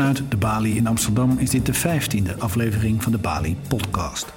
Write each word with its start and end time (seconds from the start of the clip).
Vanuit 0.00 0.22
de 0.28 0.36
Bali 0.36 0.76
in 0.76 0.86
Amsterdam 0.86 1.38
is 1.38 1.50
dit 1.50 1.66
de 1.66 1.74
vijftiende 1.74 2.34
aflevering 2.38 3.02
van 3.02 3.12
de 3.12 3.18
Bali 3.18 3.56
Podcast. 3.68 4.32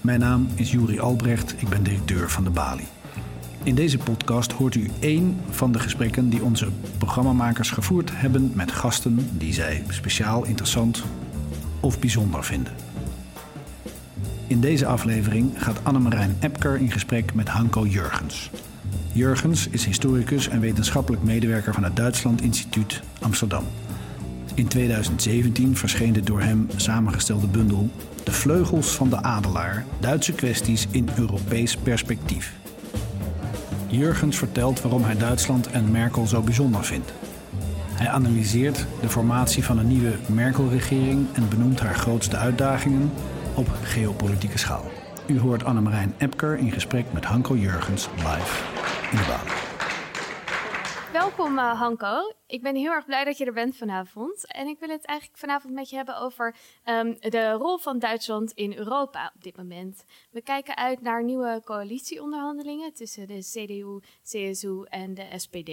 Mijn 0.00 0.20
naam 0.20 0.48
is 0.54 0.70
Juri 0.70 1.00
Albrecht, 1.00 1.54
ik 1.56 1.68
ben 1.68 1.82
directeur 1.82 2.30
van 2.30 2.44
de 2.44 2.50
Bali. 2.50 2.84
In 3.62 3.74
deze 3.74 3.98
podcast 3.98 4.52
hoort 4.52 4.74
u 4.74 4.90
één 4.98 5.40
van 5.50 5.72
de 5.72 5.78
gesprekken 5.78 6.28
die 6.28 6.42
onze 6.42 6.68
programmamakers 6.98 7.70
gevoerd 7.70 8.10
hebben 8.14 8.52
met 8.54 8.72
gasten 8.72 9.28
die 9.38 9.52
zij 9.52 9.84
speciaal 9.88 10.44
interessant 10.44 11.02
of 11.80 11.98
bijzonder 11.98 12.44
vinden. 12.44 12.72
In 14.46 14.60
deze 14.60 14.86
aflevering 14.86 15.52
gaat 15.56 15.80
Annemarijn 15.82 16.36
Epker 16.40 16.76
in 16.76 16.90
gesprek 16.90 17.34
met 17.34 17.48
Hanko 17.48 17.86
Jurgens. 17.86 18.50
Jurgens 19.12 19.68
is 19.68 19.84
historicus 19.84 20.48
en 20.48 20.60
wetenschappelijk 20.60 21.22
medewerker 21.22 21.74
van 21.74 21.84
het 21.84 21.96
Duitsland 21.96 22.42
Instituut 22.42 23.02
Amsterdam. 23.20 23.64
In 24.60 24.68
2017 24.68 25.76
verscheen 25.76 26.12
de 26.12 26.20
door 26.20 26.40
hem 26.40 26.68
samengestelde 26.76 27.46
bundel 27.46 27.90
De 28.24 28.32
Vleugels 28.32 28.94
van 28.94 29.10
de 29.10 29.22
Adelaar: 29.22 29.84
Duitse 30.00 30.32
kwesties 30.32 30.86
in 30.90 31.08
Europees 31.16 31.76
perspectief. 31.76 32.52
Jurgens 33.86 34.36
vertelt 34.36 34.80
waarom 34.82 35.02
hij 35.02 35.16
Duitsland 35.16 35.70
en 35.70 35.90
Merkel 35.90 36.26
zo 36.26 36.42
bijzonder 36.42 36.84
vindt. 36.84 37.12
Hij 37.92 38.08
analyseert 38.08 38.86
de 39.00 39.08
formatie 39.08 39.64
van 39.64 39.78
een 39.78 39.88
nieuwe 39.88 40.14
Merkel-regering 40.26 41.26
en 41.32 41.48
benoemt 41.48 41.80
haar 41.80 41.94
grootste 41.94 42.36
uitdagingen 42.36 43.10
op 43.54 43.68
geopolitieke 43.82 44.58
schaal. 44.58 44.90
U 45.26 45.38
hoort 45.38 45.64
Annemarijn 45.64 46.14
Epker 46.18 46.58
in 46.58 46.72
gesprek 46.72 47.04
met 47.12 47.24
Hanko 47.24 47.56
Jurgens 47.56 48.08
live 48.16 48.62
in 49.10 49.16
de 49.16 49.24
baan. 49.26 49.59
Welkom 51.12 51.58
uh, 51.58 51.80
Hanko. 51.80 52.32
Ik 52.46 52.62
ben 52.62 52.76
heel 52.76 52.90
erg 52.90 53.04
blij 53.04 53.24
dat 53.24 53.38
je 53.38 53.44
er 53.44 53.52
bent 53.52 53.76
vanavond. 53.76 54.46
En 54.46 54.66
ik 54.66 54.78
wil 54.78 54.88
het 54.88 55.04
eigenlijk 55.04 55.38
vanavond 55.38 55.74
met 55.74 55.90
je 55.90 55.96
hebben 55.96 56.20
over 56.20 56.54
um, 56.84 57.16
de 57.20 57.52
rol 57.52 57.78
van 57.78 57.98
Duitsland 57.98 58.52
in 58.52 58.76
Europa 58.76 59.32
op 59.34 59.42
dit 59.42 59.56
moment. 59.56 60.04
We 60.30 60.42
kijken 60.42 60.76
uit 60.76 61.00
naar 61.00 61.24
nieuwe 61.24 61.62
coalitieonderhandelingen 61.64 62.94
tussen 62.94 63.26
de 63.26 63.38
CDU, 63.38 64.00
CSU 64.22 64.84
en 64.84 65.14
de 65.14 65.26
SPD. 65.36 65.68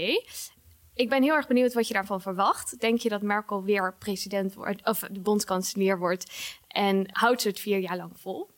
Ik 0.94 1.10
ben 1.10 1.24
heel 1.24 1.36
erg 1.36 1.48
benieuwd 1.48 1.74
wat 1.74 1.88
je 1.88 1.94
daarvan 1.94 2.22
verwacht. 2.22 2.80
Denk 2.80 3.00
je 3.00 3.10
dat 3.10 3.22
Merkel 3.22 3.64
weer 3.64 3.96
president 4.00 4.54
wordt, 4.54 4.86
of 4.86 5.00
de 5.00 5.20
bondskanselier 5.20 6.00
wordt? 6.00 6.56
En 6.68 7.10
houdt 7.12 7.42
ze 7.42 7.48
het 7.48 7.60
vier 7.60 7.80
jaar 7.80 7.98
lang 7.98 8.20
vol? 8.20 8.50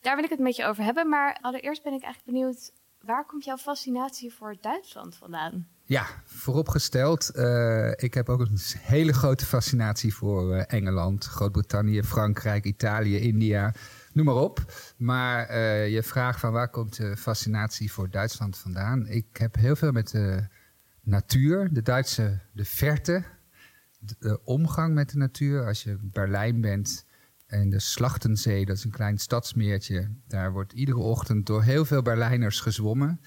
Daar 0.00 0.14
wil 0.14 0.24
ik 0.24 0.30
het 0.30 0.38
met 0.38 0.56
je 0.56 0.64
over 0.64 0.84
hebben. 0.84 1.08
Maar 1.08 1.38
allereerst 1.40 1.82
ben 1.82 1.92
ik 1.92 2.02
eigenlijk 2.02 2.32
benieuwd, 2.32 2.72
waar 3.06 3.26
komt 3.26 3.44
jouw 3.44 3.56
fascinatie 3.56 4.32
voor 4.32 4.56
Duitsland 4.60 5.16
vandaan? 5.16 5.66
Ja, 5.86 6.06
vooropgesteld. 6.24 7.30
Uh, 7.34 7.90
ik 7.96 8.14
heb 8.14 8.28
ook 8.28 8.40
een 8.40 8.58
hele 8.78 9.12
grote 9.12 9.46
fascinatie 9.46 10.14
voor 10.14 10.56
uh, 10.56 10.62
Engeland, 10.66 11.24
Groot-Brittannië, 11.24 12.02
Frankrijk, 12.02 12.64
Italië, 12.64 13.18
India, 13.18 13.74
noem 14.12 14.24
maar 14.24 14.34
op. 14.34 14.72
Maar 14.96 15.50
uh, 15.50 15.88
je 15.88 16.02
vraag 16.02 16.38
van 16.38 16.52
waar 16.52 16.70
komt 16.70 16.96
de 16.96 17.16
fascinatie 17.16 17.92
voor 17.92 18.10
Duitsland 18.10 18.58
vandaan? 18.58 19.06
Ik 19.06 19.26
heb 19.36 19.54
heel 19.54 19.76
veel 19.76 19.92
met 19.92 20.10
de 20.10 20.46
natuur, 21.02 21.72
de 21.72 21.82
Duitse, 21.82 22.40
de 22.52 22.64
verte, 22.64 23.24
de, 23.98 24.14
de 24.18 24.44
omgang 24.44 24.94
met 24.94 25.10
de 25.10 25.16
natuur. 25.16 25.66
Als 25.66 25.82
je 25.82 25.90
in 25.90 26.10
Berlijn 26.12 26.60
bent 26.60 27.04
en 27.54 27.70
de 27.70 27.80
Slachtenzee, 27.80 28.66
dat 28.66 28.76
is 28.76 28.84
een 28.84 28.90
klein 28.90 29.18
stadsmeertje, 29.18 30.08
daar 30.28 30.52
wordt 30.52 30.72
iedere 30.72 30.98
ochtend 30.98 31.46
door 31.46 31.62
heel 31.62 31.84
veel 31.84 32.02
Berlijners 32.02 32.60
gezwommen. 32.60 33.20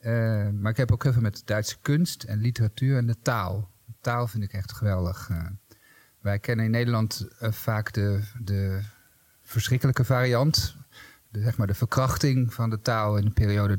Uh, 0.00 0.48
maar 0.50 0.70
ik 0.70 0.76
heb 0.76 0.92
ook 0.92 1.02
heel 1.02 1.12
veel 1.12 1.22
met 1.22 1.36
de 1.36 1.42
Duitse 1.44 1.76
kunst 1.82 2.22
en 2.22 2.40
literatuur 2.40 2.96
en 2.96 3.06
de 3.06 3.16
taal. 3.22 3.70
De 3.84 3.94
taal 4.00 4.26
vind 4.26 4.44
ik 4.44 4.52
echt 4.52 4.72
geweldig. 4.72 5.28
Uh, 5.30 5.46
wij 6.20 6.38
kennen 6.38 6.64
in 6.64 6.70
Nederland 6.70 7.28
uh, 7.42 7.52
vaak 7.52 7.92
de, 7.92 8.20
de 8.42 8.80
verschrikkelijke 9.42 10.04
variant. 10.04 10.76
De, 11.30 11.40
zeg 11.40 11.56
maar 11.56 11.66
de 11.66 11.74
verkrachting 11.74 12.54
van 12.54 12.70
de 12.70 12.80
taal 12.80 13.16
in 13.16 13.24
de 13.24 13.30
periode 13.30 13.76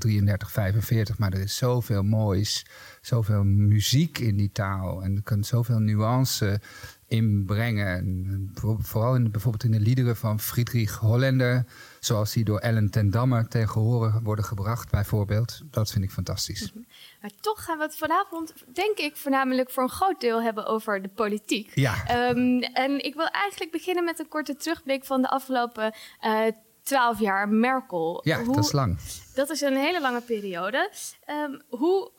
33-45. 1.13 1.17
Maar 1.17 1.33
er 1.33 1.39
is 1.39 1.57
zoveel 1.57 2.03
moois, 2.03 2.65
zoveel 3.01 3.43
muziek 3.43 4.17
in 4.17 4.37
die 4.37 4.51
taal. 4.51 5.03
En 5.03 5.15
er 5.15 5.23
kan 5.23 5.43
zoveel 5.43 5.79
nuance 5.79 6.61
inbrengen. 7.09 8.51
Vooral 8.79 9.15
in, 9.15 9.31
bijvoorbeeld 9.31 9.63
in 9.63 9.71
de 9.71 9.79
liederen 9.79 10.15
van 10.15 10.39
Friedrich 10.39 10.95
Hollander, 10.95 11.65
zoals 11.99 12.33
die 12.33 12.43
door 12.43 12.59
Ellen 12.59 12.89
ten 12.89 13.11
Damme 13.11 13.47
tegen 13.47 13.81
horen 13.81 14.23
worden 14.23 14.45
gebracht, 14.45 14.91
bijvoorbeeld. 14.91 15.61
Dat 15.71 15.91
vind 15.91 16.03
ik 16.03 16.11
fantastisch. 16.11 16.71
Mhm. 16.71 16.83
Maar 17.21 17.31
toch 17.41 17.63
gaan 17.63 17.77
we 17.77 17.83
het 17.83 17.97
vanavond, 17.97 18.53
denk 18.73 18.97
ik, 18.97 19.15
voornamelijk 19.15 19.69
voor 19.69 19.83
een 19.83 19.89
groot 19.89 20.21
deel 20.21 20.41
hebben 20.41 20.65
over 20.65 21.01
de 21.01 21.09
politiek. 21.09 21.71
Ja. 21.75 22.29
Um, 22.29 22.61
en 22.61 23.03
ik 23.05 23.15
wil 23.15 23.27
eigenlijk 23.27 23.71
beginnen 23.71 24.03
met 24.03 24.19
een 24.19 24.27
korte 24.27 24.55
terugblik 24.55 25.05
van 25.05 25.21
de 25.21 25.29
afgelopen 25.29 25.93
uh, 26.25 26.41
twaalf 26.83 27.19
jaar 27.19 27.49
Merkel. 27.49 28.21
Ja, 28.23 28.43
hoe, 28.43 28.55
dat 28.55 28.63
is 28.63 28.71
lang. 28.71 28.97
Dat 29.33 29.49
is 29.49 29.61
een 29.61 29.77
hele 29.77 30.01
lange 30.01 30.21
periode. 30.21 30.91
Um, 31.27 31.61
hoe 31.79 32.11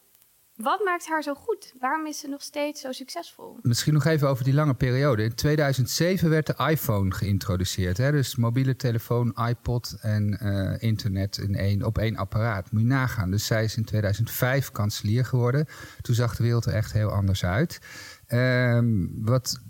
wat 0.63 0.85
maakt 0.85 1.07
haar 1.07 1.23
zo 1.23 1.35
goed? 1.35 1.75
Waarom 1.79 2.07
is 2.07 2.19
ze 2.19 2.29
nog 2.29 2.43
steeds 2.43 2.81
zo 2.81 2.93
succesvol? 2.93 3.59
Misschien 3.63 3.93
nog 3.93 4.05
even 4.05 4.29
over 4.29 4.45
die 4.45 4.55
lange 4.55 4.75
periode. 4.75 5.23
In 5.23 5.35
2007 5.35 6.31
werd 6.31 6.47
de 6.47 6.55
iPhone 6.71 7.15
geïntroduceerd. 7.15 7.97
Hè? 7.97 8.11
Dus 8.11 8.37
mobiele 8.37 8.77
telefoon, 8.77 9.37
iPod 9.49 9.97
en 10.01 10.39
uh, 10.43 10.83
internet 10.83 11.39
in 11.39 11.55
één, 11.55 11.85
op 11.85 11.99
één 11.99 12.17
apparaat. 12.17 12.73
Moet 12.73 12.81
je 12.81 12.87
nagaan. 12.87 13.31
Dus 13.31 13.47
zij 13.47 13.65
is 13.65 13.77
in 13.77 13.85
2005 13.85 14.71
kanselier 14.71 15.25
geworden. 15.25 15.67
Toen 16.01 16.15
zag 16.15 16.37
de 16.37 16.43
wereld 16.43 16.65
er 16.65 16.75
echt 16.75 16.93
heel 16.93 17.11
anders 17.11 17.45
uit. 17.45 17.81
Um, 18.29 19.11
wat 19.25 19.61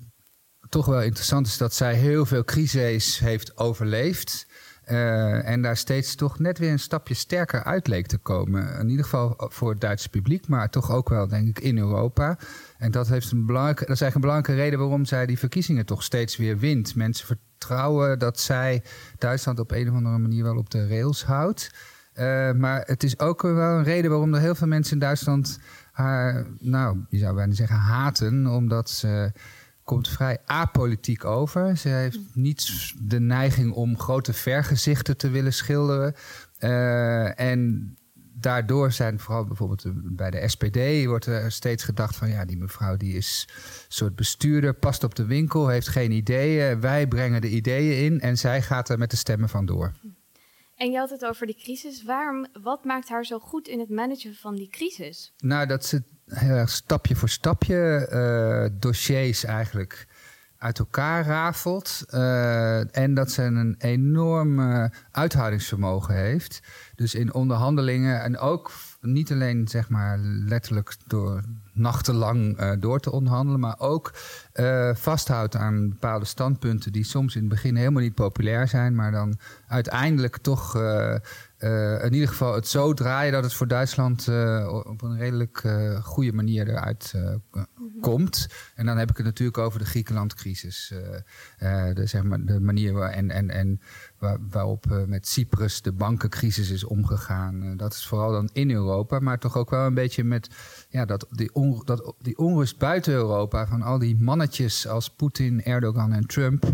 toch 0.69 0.87
wel 0.87 1.03
interessant 1.03 1.47
is 1.47 1.57
dat 1.57 1.75
zij 1.75 1.95
heel 1.95 2.27
veel 2.27 2.45
crises 2.45 3.19
heeft 3.19 3.57
overleefd. 3.57 4.47
Uh, 4.91 5.49
en 5.49 5.63
daar 5.63 5.77
steeds 5.77 6.15
toch 6.15 6.39
net 6.39 6.59
weer 6.59 6.71
een 6.71 6.79
stapje 6.79 7.15
sterker 7.15 7.65
uit 7.65 7.87
leek 7.87 8.07
te 8.07 8.19
komen. 8.19 8.79
In 8.79 8.89
ieder 8.89 9.05
geval 9.05 9.35
voor 9.39 9.71
het 9.71 9.81
Duitse 9.81 10.09
publiek, 10.09 10.49
maar 10.49 10.71
toch 10.71 10.91
ook 10.91 11.09
wel, 11.09 11.29
denk 11.29 11.49
ik, 11.49 11.59
in 11.59 11.79
Europa. 11.79 12.39
En 12.79 12.91
dat, 12.91 13.09
heeft 13.09 13.33
een 13.33 13.47
belangrijke, 13.47 13.85
dat 13.85 13.95
is 13.95 14.01
eigenlijk 14.01 14.15
een 14.15 14.31
belangrijke 14.31 14.63
reden 14.63 14.79
waarom 14.79 15.05
zij 15.05 15.27
die 15.27 15.39
verkiezingen 15.39 15.87
toch 15.87 16.03
steeds 16.03 16.37
weer 16.37 16.59
wint. 16.59 16.95
Mensen 16.95 17.27
vertrouwen 17.27 18.19
dat 18.19 18.41
zij 18.41 18.83
Duitsland 19.19 19.59
op 19.59 19.71
een 19.71 19.89
of 19.89 19.95
andere 19.95 20.19
manier 20.19 20.43
wel 20.43 20.57
op 20.57 20.71
de 20.71 20.89
rails 20.89 21.25
houdt. 21.25 21.71
Uh, 22.15 22.53
maar 22.53 22.83
het 22.87 23.03
is 23.03 23.19
ook 23.19 23.43
wel 23.43 23.79
een 23.79 23.85
reden 23.85 24.11
waarom 24.11 24.35
er 24.35 24.41
heel 24.41 24.55
veel 24.55 24.67
mensen 24.67 24.93
in 24.93 24.99
Duitsland 24.99 25.59
haar, 25.93 26.47
nou, 26.59 26.99
je 27.09 27.19
zou 27.19 27.35
bijna 27.35 27.55
zeggen, 27.55 27.77
haten. 27.77 28.47
Omdat 28.47 28.91
ze 28.91 29.33
komt 29.91 30.09
vrij 30.09 30.39
apolitiek 30.45 31.25
over. 31.25 31.77
Ze 31.77 31.89
heeft 31.89 32.19
niet 32.35 32.93
de 33.03 33.21
neiging 33.21 33.73
om 33.73 33.99
grote 33.99 34.33
vergezichten 34.33 35.17
te 35.17 35.31
willen 35.31 35.53
schilderen. 35.53 36.15
Uh, 36.59 37.41
en 37.41 37.95
daardoor 38.35 38.93
zijn 38.93 39.19
vooral 39.19 39.45
bijvoorbeeld 39.45 39.85
bij 39.95 40.31
de 40.31 40.49
SPD 40.49 41.05
wordt 41.05 41.27
er 41.27 41.53
steeds 41.53 41.85
gedacht 41.85 42.17
van 42.17 42.29
ja, 42.29 42.45
die 42.45 42.57
mevrouw 42.57 42.97
die 42.97 43.15
is 43.17 43.49
een 43.49 43.85
soort 43.89 44.17
bestuurder, 44.17 44.75
past 44.75 45.05
op 45.05 45.15
de 45.15 45.27
winkel, 45.27 45.69
heeft 45.69 45.89
geen 45.89 46.11
ideeën. 46.11 46.81
Wij 46.81 47.07
brengen 47.07 47.41
de 47.41 47.51
ideeën 47.51 48.05
in 48.05 48.21
en 48.21 48.39
zij 48.39 48.63
gaat 48.63 48.89
er 48.89 48.99
met 48.99 49.11
de 49.11 49.17
stemmen 49.17 49.49
van 49.49 49.67
door. 49.67 49.93
En 50.77 50.91
je 50.91 50.99
had 50.99 51.11
het 51.11 51.25
over 51.25 51.47
die 51.47 51.57
crisis. 51.57 52.05
Waarom, 52.05 52.47
wat 52.63 52.85
maakt 52.85 53.09
haar 53.09 53.25
zo 53.25 53.39
goed 53.39 53.69
in 53.69 53.79
het 53.81 53.91
managen 53.91 54.35
van 54.35 54.55
die 54.55 54.69
crisis? 54.69 55.33
Nou, 55.39 55.67
dat 55.67 55.85
ze 55.85 56.03
heel 56.35 56.55
erg 56.55 56.71
stapje 56.71 57.17
voor 57.17 57.29
stapje 57.29 58.09
uh, 58.13 58.79
dossiers 58.81 59.45
eigenlijk 59.45 60.07
uit 60.59 60.79
elkaar 60.79 61.27
rafelt. 61.27 62.05
Uh, 62.15 62.97
en 62.97 63.15
dat 63.15 63.31
ze 63.31 63.43
een 63.43 63.75
enorm 63.79 64.61
uithoudingsvermogen 65.11 66.15
heeft. 66.15 66.63
Dus 66.95 67.15
in 67.15 67.35
onderhandelingen 67.35 68.23
en 68.23 68.39
ook 68.39 68.73
niet 69.01 69.33
alleen 69.33 69.69
zeg 69.69 69.89
maar 69.89 70.19
letterlijk 70.19 70.97
door 71.07 71.43
nachtenlang 71.73 72.61
uh, 72.61 72.73
door 72.79 73.01
te 73.01 73.13
onderhandelen, 73.13 73.61
maar 73.61 73.79
ook 73.79 74.13
uh, 74.61 74.95
vasthoudt 74.95 75.57
aan 75.57 75.89
bepaalde 75.89 76.25
standpunten 76.25 76.93
die 76.93 77.05
soms 77.05 77.35
in 77.35 77.41
het 77.41 77.51
begin 77.51 77.77
helemaal 77.77 78.03
niet 78.03 78.15
populair 78.15 78.69
zijn, 78.69 78.95
maar 78.95 79.11
dan 79.13 79.39
uiteindelijk 79.69 80.37
toch 80.37 80.77
uh, 80.77 81.15
in 82.05 82.13
ieder 82.13 82.29
geval 82.29 82.55
het 82.55 82.69
zo 82.69 82.95
draaien 82.95 83.33
dat 83.33 83.45
het 83.45 83.55
voor 83.55 83.67
Duitsland 83.67 84.29
op 84.69 85.03
een 85.03 85.19
redelijk 85.19 85.69
goede 86.03 86.33
manier 86.33 86.69
eruit 86.69 87.15
komt. 88.01 88.49
En 88.75 88.87
dan 88.87 88.99
heb 88.99 89.11
ik 89.11 89.17
het 89.17 89.27
natuurlijk 89.27 89.59
over 89.59 89.79
de 89.79 89.85
Griekenland-crisis. 89.85 90.93
de, 91.59 92.03
zeg 92.05 92.23
maar, 92.23 92.45
de 92.45 92.61
manier 92.61 92.93
waar, 92.93 93.11
en, 93.11 93.31
en, 93.31 93.51
en 93.51 93.81
waar, 94.19 94.39
waarop 94.51 95.05
met 95.07 95.29
Cyprus 95.29 95.83
de 95.83 95.93
bankencrisis 95.93 96.71
is 96.71 96.85
omgegaan. 96.85 97.77
dat 97.77 97.93
is 97.93 98.07
vooral 98.07 98.33
dan 98.33 98.51
in 98.53 98.71
Europa, 98.71 99.19
maar 99.19 99.39
toch 99.39 99.57
ook 99.57 99.71
wel 99.71 99.87
een 99.87 99.95
beetje 99.95 100.25
met 100.25 100.49
ja, 100.89 101.05
dat, 101.05 101.27
die, 101.31 101.55
on, 101.55 101.83
dat, 101.85 102.15
die 102.21 102.39
onrust 102.39 102.79
buiten 102.79 103.13
Europa 103.13 103.67
van 103.67 103.83
al 103.83 103.99
die 103.99 104.17
mannetjes 104.21 104.50
als 104.89 105.11
Poetin, 105.11 105.65
Erdogan 105.65 106.13
en 106.13 106.27
Trump. 106.27 106.65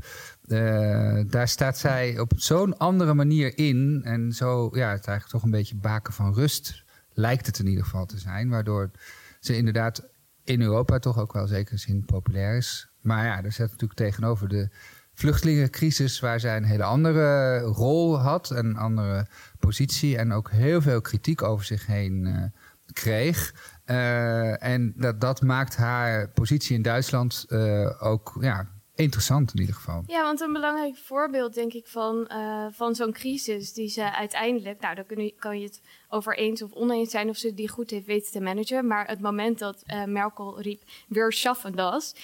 Uh, 0.46 1.20
daar 1.26 1.49
staat 1.49 1.78
zij 1.78 2.19
op 2.19 2.32
zo'n 2.37 2.78
andere 2.78 3.14
manier 3.14 3.58
in. 3.58 4.00
En 4.05 4.32
zo, 4.32 4.62
ja, 4.73 4.90
het 4.90 5.06
eigenlijk 5.06 5.28
toch 5.28 5.43
een 5.43 5.50
beetje 5.50 5.76
baken 5.76 6.12
van 6.12 6.34
rust, 6.34 6.84
lijkt 7.12 7.46
het 7.46 7.58
in 7.58 7.67
ieder 7.67 7.84
geval 7.84 8.06
te 8.06 8.19
zijn. 8.19 8.49
Waardoor 8.49 8.90
ze 9.40 9.56
inderdaad 9.56 10.02
in 10.44 10.62
Europa 10.62 10.99
toch 10.99 11.19
ook 11.19 11.32
wel 11.32 11.46
zeker 11.46 11.78
zin 11.78 12.05
populair 12.05 12.56
is. 12.56 12.88
Maar 13.00 13.25
ja, 13.25 13.43
er 13.43 13.52
zit 13.52 13.70
natuurlijk 13.70 13.99
tegenover 13.99 14.49
de 14.49 14.69
vluchtelingencrisis, 15.14 16.20
waar 16.20 16.40
zij 16.40 16.56
een 16.56 16.64
hele 16.64 16.84
andere 16.84 17.58
rol 17.58 18.19
had, 18.19 18.50
een 18.50 18.76
andere 18.76 19.26
positie 19.58 20.17
en 20.17 20.32
ook 20.32 20.50
heel 20.50 20.82
veel 20.82 21.00
kritiek 21.00 21.43
over 21.43 21.64
zich 21.64 21.87
heen 21.87 22.25
uh, 22.26 22.43
kreeg. 22.93 23.55
Uh, 23.86 24.62
en 24.62 24.92
dat, 24.96 25.20
dat 25.20 25.42
maakt 25.42 25.76
haar 25.76 26.30
positie 26.30 26.76
in 26.76 26.82
Duitsland 26.82 27.46
uh, 27.48 28.02
ook 28.02 28.36
ja, 28.40 28.68
interessant 28.94 29.54
in 29.54 29.60
ieder 29.60 29.74
geval. 29.74 30.02
Ja, 30.06 30.22
want 30.22 30.40
een 30.40 30.52
belangrijk 30.52 30.96
voorbeeld, 30.96 31.54
denk 31.54 31.72
ik, 31.72 31.86
van, 31.86 32.28
uh, 32.32 32.66
van 32.70 32.94
zo'n 32.94 33.12
crisis 33.12 33.72
die 33.72 33.88
ze 33.88 34.12
uiteindelijk, 34.12 34.80
nou, 34.80 34.94
daar 34.94 35.04
kun 35.04 35.24
je, 35.24 35.34
kan 35.38 35.58
je 35.58 35.64
het 35.64 35.82
over 36.08 36.36
eens 36.36 36.62
of 36.62 36.72
oneens 36.72 37.10
zijn 37.10 37.28
of 37.28 37.36
ze 37.36 37.54
die 37.54 37.68
goed 37.68 37.90
heeft 37.90 38.06
weten 38.06 38.32
te 38.32 38.40
managen. 38.40 38.86
Maar 38.86 39.06
het 39.06 39.20
moment 39.20 39.58
dat 39.58 39.82
Merkel 40.06 40.60
riep, 40.60 40.82
weer 41.08 41.32
schaffen 41.32 41.76
das, 41.76 42.14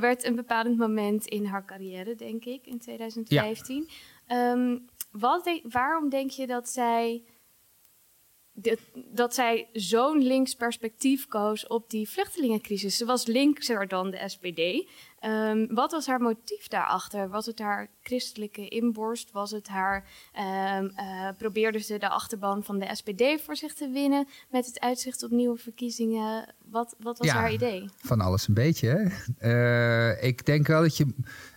werd 0.00 0.24
een 0.24 0.34
bepalend 0.34 0.78
moment 0.78 1.26
in 1.26 1.46
haar 1.46 1.64
carrière, 1.64 2.14
denk 2.14 2.44
ik, 2.44 2.66
in 2.66 2.78
2015. 2.78 3.88
Ja. 4.26 4.50
Um, 4.52 4.84
wat 5.10 5.44
de, 5.44 5.60
waarom 5.68 6.08
denk 6.08 6.30
je 6.30 6.46
dat 6.46 6.68
zij 6.68 7.22
dat, 8.56 8.78
dat 9.12 9.34
zij 9.34 9.68
zo'n 9.72 10.22
links 10.22 10.54
perspectief 10.54 11.26
koos 11.26 11.66
op 11.66 11.90
die 11.90 12.08
vluchtelingencrisis. 12.08 12.96
Ze 12.96 13.04
was 13.04 13.26
linkser 13.26 13.88
dan 13.88 14.10
de 14.10 14.22
SPD. 14.28 14.60
Um, 15.24 15.74
wat 15.74 15.92
was 15.92 16.06
haar 16.06 16.20
motief 16.20 16.68
daarachter? 16.68 17.28
Was 17.28 17.46
het 17.46 17.58
haar 17.58 17.88
christelijke 18.02 18.68
inborst? 18.68 19.32
Was 19.32 19.50
het 19.50 19.68
haar. 19.68 20.04
Um, 20.78 20.92
uh, 20.96 21.28
probeerde 21.38 21.78
ze 21.78 21.98
de 21.98 22.08
achterban 22.08 22.64
van 22.64 22.78
de 22.78 22.88
SPD 22.92 23.40
voor 23.42 23.56
zich 23.56 23.74
te 23.74 23.88
winnen 23.88 24.28
met 24.50 24.66
het 24.66 24.80
uitzicht 24.80 25.22
op 25.22 25.30
nieuwe 25.30 25.58
verkiezingen? 25.58 26.54
Wat, 26.70 26.94
wat 26.98 27.18
was 27.18 27.26
ja, 27.26 27.34
haar 27.34 27.52
idee? 27.52 27.88
Van 27.96 28.20
alles 28.20 28.48
een 28.48 28.54
beetje. 28.54 28.88
Hè? 28.88 30.12
Uh, 30.12 30.22
ik 30.22 30.46
denk 30.46 30.66
wel 30.66 30.82
dat 30.82 30.96
je. 30.96 31.14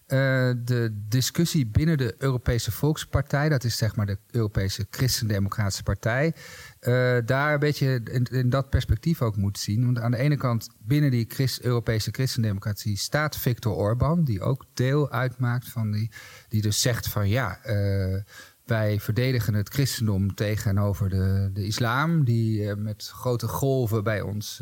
Uh, 0.10 0.52
de 0.64 1.04
discussie 1.08 1.68
binnen 1.68 1.98
de 1.98 2.16
Europese 2.18 2.72
Volkspartij, 2.72 3.50
dat 3.50 3.64
is 3.64 3.78
zeg 3.78 3.96
maar 3.96 4.06
de 4.06 4.18
Europese 4.32 4.88
Christendemocratische 4.90 5.84
Partij, 5.84 6.34
uh, 6.82 7.18
daar 7.26 7.54
een 7.54 7.60
beetje 7.60 8.02
in, 8.32 8.50
dat 8.50 8.70
perspectief 8.70 9.22
ook 9.22 9.36
moet 9.36 9.60
zien. 9.60 9.86
Want 9.86 10.00
aan 10.00 10.12
de 10.12 10.18
ene 10.18 10.38
kant 10.38 10.70
binnen 10.80 11.12
die 11.12 11.26
Christ, 11.28 11.62
Europese 11.62 12.12
christendemocratie 12.12 12.98
staat 12.98 13.38
Viktor 13.38 13.76
Orban, 13.76 14.24
die 14.24 14.42
ook 14.42 14.66
deel 14.74 15.12
uitmaakt 15.12 15.70
van 15.70 15.92
die, 15.92 16.12
die 16.48 16.62
dus 16.62 16.82
zegt 16.82 17.08
van 17.08 17.30
ja, 17.30 17.60
uh, 17.66 18.22
wij 18.66 19.00
verdedigen 19.00 19.54
het 19.54 19.70
christendom 19.70 20.36
tegenover 20.36 21.10
de, 21.10 21.50
de 21.54 21.66
islam, 21.66 22.24
die 22.24 22.76
met 22.76 23.12
grote 23.14 23.48
golven 23.48 24.04
bij 24.04 24.22
ons 24.22 24.62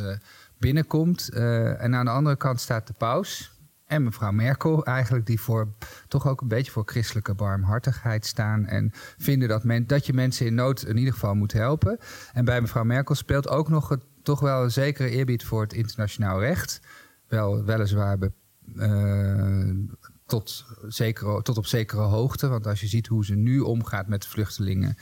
binnenkomt. 0.57 1.29
en 1.29 1.95
aan 1.95 2.05
de 2.05 2.11
andere 2.11 2.37
kant 2.37 2.61
staat 2.61 2.87
de 2.87 2.93
paus, 2.93 3.56
en 3.87 4.03
mevrouw 4.03 4.31
Merkel 4.31 4.85
eigenlijk, 4.85 5.25
die 5.25 5.39
voor 5.39 5.67
toch 6.07 6.27
ook 6.27 6.41
een 6.41 6.47
beetje 6.47 6.71
voor 6.71 6.83
christelijke 6.85 7.33
barmhartigheid 7.33 8.25
staan 8.25 8.65
en 8.65 8.91
vinden 9.17 9.47
dat, 9.47 9.63
men, 9.63 9.87
dat 9.87 10.05
je 10.05 10.13
mensen 10.13 10.45
in 10.45 10.55
nood 10.55 10.83
in 10.83 10.97
ieder 10.97 11.13
geval 11.13 11.35
moet 11.35 11.53
helpen. 11.53 11.99
En 12.33 12.45
bij 12.45 12.61
mevrouw 12.61 12.83
Merkel 12.83 13.15
speelt 13.15 13.47
ook 13.47 13.69
nog 13.69 13.89
het, 13.89 14.03
toch 14.23 14.39
wel 14.39 14.63
een 14.63 14.71
zekere 14.71 15.09
eerbied 15.09 15.43
voor 15.43 15.61
het 15.61 15.73
internationaal 15.73 16.39
recht. 16.39 16.81
Wel, 17.27 17.63
weliswaar 17.63 18.17
be, 18.17 18.31
uh, 18.75 19.95
tot, 20.25 20.65
zekere, 20.87 21.41
tot 21.41 21.57
op 21.57 21.65
zekere 21.65 22.01
hoogte, 22.01 22.47
want 22.47 22.67
als 22.67 22.81
je 22.81 22.87
ziet 22.87 23.07
hoe 23.07 23.25
ze 23.25 23.35
nu 23.35 23.59
omgaat 23.59 24.07
met 24.07 24.27
vluchtelingen. 24.27 24.97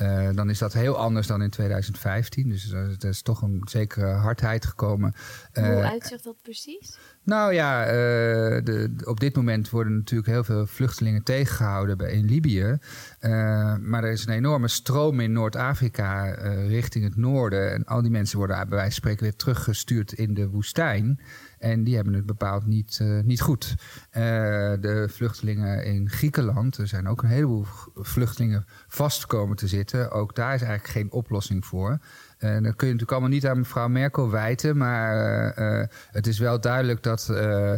Uh, 0.00 0.28
dan 0.34 0.50
is 0.50 0.58
dat 0.58 0.72
heel 0.72 0.96
anders 0.96 1.26
dan 1.26 1.42
in 1.42 1.50
2015. 1.50 2.48
Dus 2.48 2.72
uh, 2.72 2.80
er 2.80 3.08
is 3.08 3.22
toch 3.22 3.42
een 3.42 3.62
zekere 3.64 4.06
hardheid 4.06 4.66
gekomen. 4.66 5.14
Uh, 5.52 5.64
Hoe 5.64 5.82
uitzicht 5.82 6.24
dat 6.24 6.42
precies? 6.42 6.98
Nou 7.24 7.52
ja, 7.52 7.84
de, 8.60 8.94
op 9.04 9.20
dit 9.20 9.36
moment 9.36 9.70
worden 9.70 9.96
natuurlijk 9.96 10.28
heel 10.28 10.44
veel 10.44 10.66
vluchtelingen 10.66 11.22
tegengehouden 11.22 11.96
bij, 11.96 12.12
in 12.12 12.24
Libië. 12.24 12.78
maar 13.80 14.04
er 14.04 14.12
is 14.12 14.26
een 14.26 14.32
enorme 14.32 14.68
stroom 14.68 15.20
in 15.20 15.32
Noord-Afrika 15.32 16.24
richting 16.66 17.04
het 17.04 17.16
noorden. 17.16 17.72
En 17.72 17.84
al 17.84 18.02
die 18.02 18.10
mensen 18.10 18.38
worden 18.38 18.56
bij 18.56 18.66
wijze 18.68 18.84
van 18.84 18.92
spreken 18.92 19.22
weer 19.22 19.36
teruggestuurd 19.36 20.12
in 20.12 20.34
de 20.34 20.48
woestijn. 20.48 21.20
En 21.62 21.84
die 21.84 21.94
hebben 21.94 22.14
het 22.14 22.26
bepaald 22.26 22.66
niet, 22.66 22.98
uh, 23.02 23.22
niet 23.22 23.40
goed. 23.40 23.74
Uh, 23.78 24.22
de 24.80 25.06
vluchtelingen 25.10 25.84
in 25.84 26.10
Griekenland, 26.10 26.76
er 26.76 26.88
zijn 26.88 27.08
ook 27.08 27.22
een 27.22 27.28
heleboel 27.28 27.64
vluchtelingen 27.94 28.64
vast 28.88 29.26
komen 29.26 29.56
te 29.56 29.68
zitten. 29.68 30.10
Ook 30.10 30.34
daar 30.34 30.54
is 30.54 30.62
eigenlijk 30.62 30.92
geen 30.92 31.12
oplossing 31.12 31.66
voor. 31.66 31.98
En 32.42 32.62
dat 32.62 32.76
kun 32.76 32.86
je 32.86 32.92
natuurlijk 32.92 33.10
allemaal 33.10 33.28
niet 33.28 33.46
aan 33.46 33.58
mevrouw 33.58 33.88
Merkel 33.88 34.30
wijten. 34.30 34.76
Maar 34.76 35.58
uh, 35.58 35.86
het 36.10 36.26
is 36.26 36.38
wel 36.38 36.60
duidelijk 36.60 37.02
dat 37.02 37.28
uh, 37.30 37.72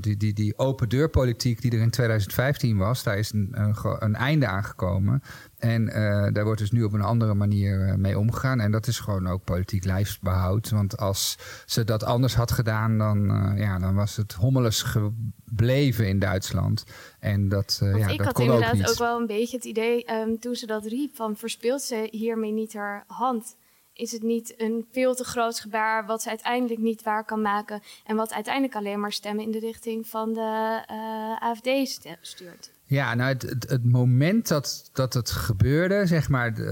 die, 0.00 0.16
die, 0.16 0.32
die 0.32 0.58
open 0.58 0.88
deurpolitiek 0.88 1.60
die 1.60 1.70
er 1.70 1.80
in 1.80 1.90
2015 1.90 2.76
was, 2.76 3.02
daar 3.02 3.18
is 3.18 3.32
een, 3.32 3.48
een, 3.52 3.76
een 3.98 4.14
einde 4.14 4.46
aan 4.46 4.64
gekomen. 4.64 5.22
En 5.58 5.84
daar 6.32 6.44
wordt 6.44 6.60
dus 6.60 6.70
nu 6.70 6.82
op 6.82 6.92
een 6.92 7.00
andere 7.00 7.34
manier 7.34 7.98
mee 7.98 8.18
omgegaan. 8.18 8.60
En 8.60 8.70
dat 8.70 8.86
is 8.86 8.98
gewoon 8.98 9.26
ook 9.26 9.44
politiek 9.44 9.84
lijfsbehoud. 9.84 10.70
Want 10.70 10.98
als 10.98 11.38
ze 11.66 11.84
dat 11.84 12.04
anders 12.04 12.34
had 12.34 12.50
gedaan, 12.50 12.98
dan, 12.98 13.52
ja, 13.56 13.78
dan 13.78 13.94
was 13.94 14.16
het 14.16 14.32
hommeles 14.32 14.82
gebleven 14.82 16.08
in 16.08 16.18
Duitsland. 16.18 16.84
En 17.20 17.48
dat, 17.48 17.78
ja, 17.82 18.08
ik 18.08 18.16
dat 18.16 18.26
had 18.26 18.34
kon 18.34 18.44
inderdaad 18.44 18.72
ook, 18.72 18.78
niet. 18.78 18.90
ook 18.90 18.98
wel 18.98 19.20
een 19.20 19.26
beetje 19.26 19.56
het 19.56 19.66
idee, 19.66 20.12
um, 20.12 20.38
toen 20.38 20.54
ze 20.54 20.66
dat 20.66 20.86
riep, 20.86 21.16
van 21.16 21.36
verspeelt 21.36 21.82
ze 21.82 22.08
hiermee 22.10 22.52
niet 22.52 22.74
haar 22.74 23.04
hand? 23.06 23.56
Is 23.96 24.12
het 24.12 24.22
niet 24.22 24.54
een 24.56 24.86
veel 24.92 25.14
te 25.14 25.24
groot 25.24 25.60
gebaar 25.60 26.06
wat 26.06 26.22
ze 26.22 26.28
uiteindelijk 26.28 26.80
niet 26.80 27.02
waar 27.02 27.24
kan 27.24 27.42
maken 27.42 27.82
en 28.04 28.16
wat 28.16 28.32
uiteindelijk 28.32 28.74
alleen 28.74 29.00
maar 29.00 29.12
stemmen 29.12 29.44
in 29.44 29.50
de 29.50 29.58
richting 29.58 30.08
van 30.08 30.32
de 30.32 30.84
uh, 30.90 31.48
AFD 31.48 32.00
stuurt? 32.20 32.74
Ja, 32.88 33.14
nou 33.14 33.32
het, 33.32 33.42
het, 33.68 33.84
moment 33.84 34.48
dat, 34.48 34.90
dat 34.92 35.14
het 35.14 35.30
gebeurde, 35.30 36.06
zeg 36.06 36.28
maar, 36.28 36.58
uh, 36.58 36.66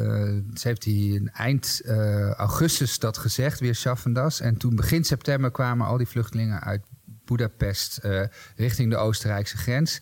ze 0.54 0.68
heeft 0.68 0.84
hij 0.84 1.30
eind 1.32 1.80
uh, 1.84 2.30
augustus 2.30 2.98
dat 2.98 3.18
gezegd, 3.18 3.60
weer 3.60 3.74
Schaffendas. 3.74 4.40
En 4.40 4.56
toen 4.56 4.76
begin 4.76 5.04
september 5.04 5.50
kwamen 5.50 5.86
al 5.86 5.96
die 5.96 6.06
vluchtelingen 6.06 6.60
uit 6.60 6.82
Budapest 7.24 8.00
richting 8.56 8.90
de 8.90 8.96
Oostenrijkse 8.96 9.56
grens. 9.56 10.00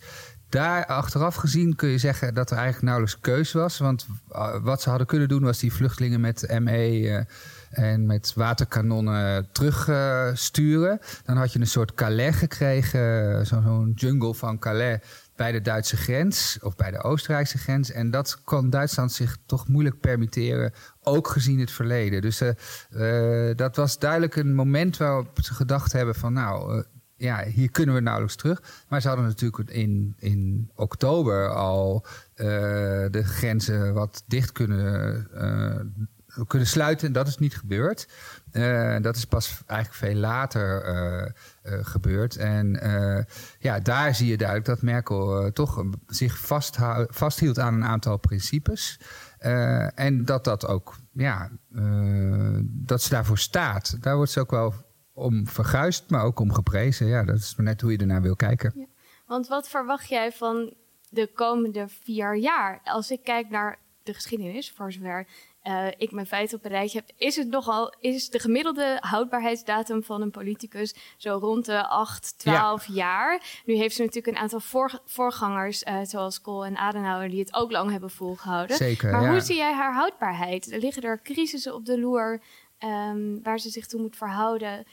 Daar 0.53 0.85
achteraf 0.85 1.35
gezien 1.35 1.75
kun 1.75 1.89
je 1.89 1.97
zeggen 1.97 2.33
dat 2.33 2.49
er 2.51 2.57
eigenlijk 2.57 2.85
nauwelijks 2.85 3.19
keus 3.21 3.51
was. 3.51 3.77
Want 3.77 4.07
wat 4.61 4.81
ze 4.81 4.89
hadden 4.89 5.07
kunnen 5.07 5.27
doen 5.27 5.43
was 5.43 5.59
die 5.59 5.73
vluchtelingen 5.73 6.21
met 6.21 6.59
ME 6.59 6.99
uh, 6.99 7.19
en 7.69 8.05
met 8.05 8.33
waterkanonnen 8.35 9.47
terugsturen. 9.51 10.99
Dan 11.25 11.37
had 11.37 11.53
je 11.53 11.59
een 11.59 11.67
soort 11.67 11.93
Calais 11.93 12.35
gekregen, 12.35 13.45
zo'n 13.45 13.63
zo 13.63 13.91
jungle 13.95 14.33
van 14.33 14.59
Calais 14.59 14.99
bij 15.35 15.51
de 15.51 15.61
Duitse 15.61 15.97
grens 15.97 16.57
of 16.61 16.75
bij 16.75 16.91
de 16.91 17.03
Oostenrijkse 17.03 17.57
grens. 17.57 17.91
En 17.91 18.11
dat 18.11 18.41
kon 18.43 18.69
Duitsland 18.69 19.11
zich 19.11 19.37
toch 19.45 19.67
moeilijk 19.67 19.99
permitteren, 19.99 20.73
ook 21.03 21.27
gezien 21.27 21.59
het 21.59 21.71
verleden. 21.71 22.21
Dus 22.21 22.41
dat 23.55 23.75
was 23.75 23.99
duidelijk 23.99 24.35
een 24.35 24.55
moment 24.55 24.97
waarop 24.97 25.39
ze 25.41 25.53
gedacht 25.53 25.91
hebben 25.91 26.15
van 26.15 26.33
nou 26.33 26.83
ja, 27.23 27.43
hier 27.43 27.71
kunnen 27.71 27.95
we 27.95 28.01
nauwelijks 28.01 28.35
terug. 28.35 28.61
Maar 28.87 29.01
ze 29.01 29.07
hadden 29.07 29.25
natuurlijk 29.25 29.69
in, 29.69 30.13
in 30.17 30.69
oktober 30.75 31.49
al 31.49 32.05
uh, 32.35 32.45
de 33.11 33.23
grenzen 33.23 33.93
wat 33.93 34.23
dicht 34.27 34.51
kunnen, 34.51 35.27
uh, 35.33 36.45
kunnen 36.47 36.67
sluiten. 36.67 37.11
Dat 37.11 37.27
is 37.27 37.37
niet 37.37 37.57
gebeurd. 37.57 38.07
Uh, 38.51 38.95
dat 39.01 39.15
is 39.15 39.25
pas 39.25 39.61
eigenlijk 39.65 39.99
veel 39.99 40.21
later 40.21 41.35
gebeurd. 41.63 42.35
En 42.35 42.79
ja, 43.59 43.79
daar 43.79 44.15
zie 44.15 44.27
je 44.27 44.37
duidelijk 44.37 44.67
dat 44.67 44.81
Merkel 44.81 45.51
toch 45.51 45.83
zich 46.07 46.37
vasthield 47.09 47.59
aan 47.59 47.73
een 47.73 47.85
aantal 47.85 48.17
principes. 48.17 48.99
en 49.95 50.25
dat 50.25 50.43
dat 50.43 50.67
ook, 50.67 50.95
ja, 51.11 51.49
dat 52.63 53.01
ze 53.01 53.09
daarvoor 53.09 53.37
staat. 53.37 53.97
Daar 53.99 54.15
wordt 54.15 54.31
ze 54.31 54.39
ook 54.39 54.51
wel 54.51 54.73
om 55.13 55.47
verguisd, 55.47 56.09
maar 56.09 56.23
ook 56.23 56.39
om 56.39 56.53
geprezen. 56.53 57.07
Ja, 57.07 57.23
dat 57.23 57.35
is 57.35 57.53
net 57.57 57.81
hoe 57.81 57.91
je 57.91 57.97
ernaar 57.97 58.21
wil 58.21 58.35
kijken. 58.35 58.73
Ja. 58.75 58.85
Want 59.25 59.47
wat 59.47 59.69
verwacht 59.69 60.09
jij 60.09 60.31
van 60.31 60.73
de 61.09 61.27
komende 61.33 61.87
vier 61.87 62.35
jaar? 62.35 62.81
Als 62.83 63.11
ik 63.11 63.23
kijk 63.23 63.49
naar 63.49 63.79
de 64.03 64.13
geschiedenis, 64.13 64.71
voor 64.71 64.91
zover 64.91 65.27
uh, 65.63 65.87
ik 65.97 66.11
mijn 66.11 66.25
feiten 66.25 66.57
op 66.57 66.65
een 66.65 66.71
rijtje 66.71 66.97
heb, 66.97 67.15
is 67.17 67.35
het 67.35 67.47
nogal, 67.47 67.93
is 67.99 68.29
de 68.29 68.39
gemiddelde 68.39 68.97
houdbaarheidsdatum 68.99 70.03
van 70.03 70.21
een 70.21 70.31
politicus 70.31 70.95
zo 71.17 71.37
rond 71.37 71.65
de 71.65 71.87
8, 71.87 72.39
12 72.39 72.85
ja. 72.85 72.93
jaar. 72.93 73.61
Nu 73.65 73.75
heeft 73.75 73.95
ze 73.95 74.01
natuurlijk 74.01 74.35
een 74.35 74.41
aantal 74.41 74.59
voor, 74.59 75.01
voorgangers, 75.05 75.83
uh, 75.83 75.99
zoals 76.03 76.41
Kool 76.41 76.65
en 76.65 76.77
Adenauer, 76.77 77.29
die 77.29 77.39
het 77.39 77.53
ook 77.53 77.71
lang 77.71 77.91
hebben 77.91 78.09
volgehouden. 78.09 78.75
Zeker, 78.75 79.11
maar 79.11 79.21
ja. 79.21 79.29
hoe 79.29 79.39
zie 79.39 79.55
jij 79.55 79.73
haar 79.73 79.93
houdbaarheid? 79.93 80.71
Er 80.71 80.79
liggen 80.79 81.03
er 81.03 81.21
crisissen 81.21 81.73
op 81.73 81.85
de 81.85 81.99
loer 81.99 82.41
um, 82.79 83.43
waar 83.43 83.59
ze 83.59 83.69
zich 83.69 83.87
toe 83.87 84.01
moet 84.01 84.15
verhouden. 84.15 84.85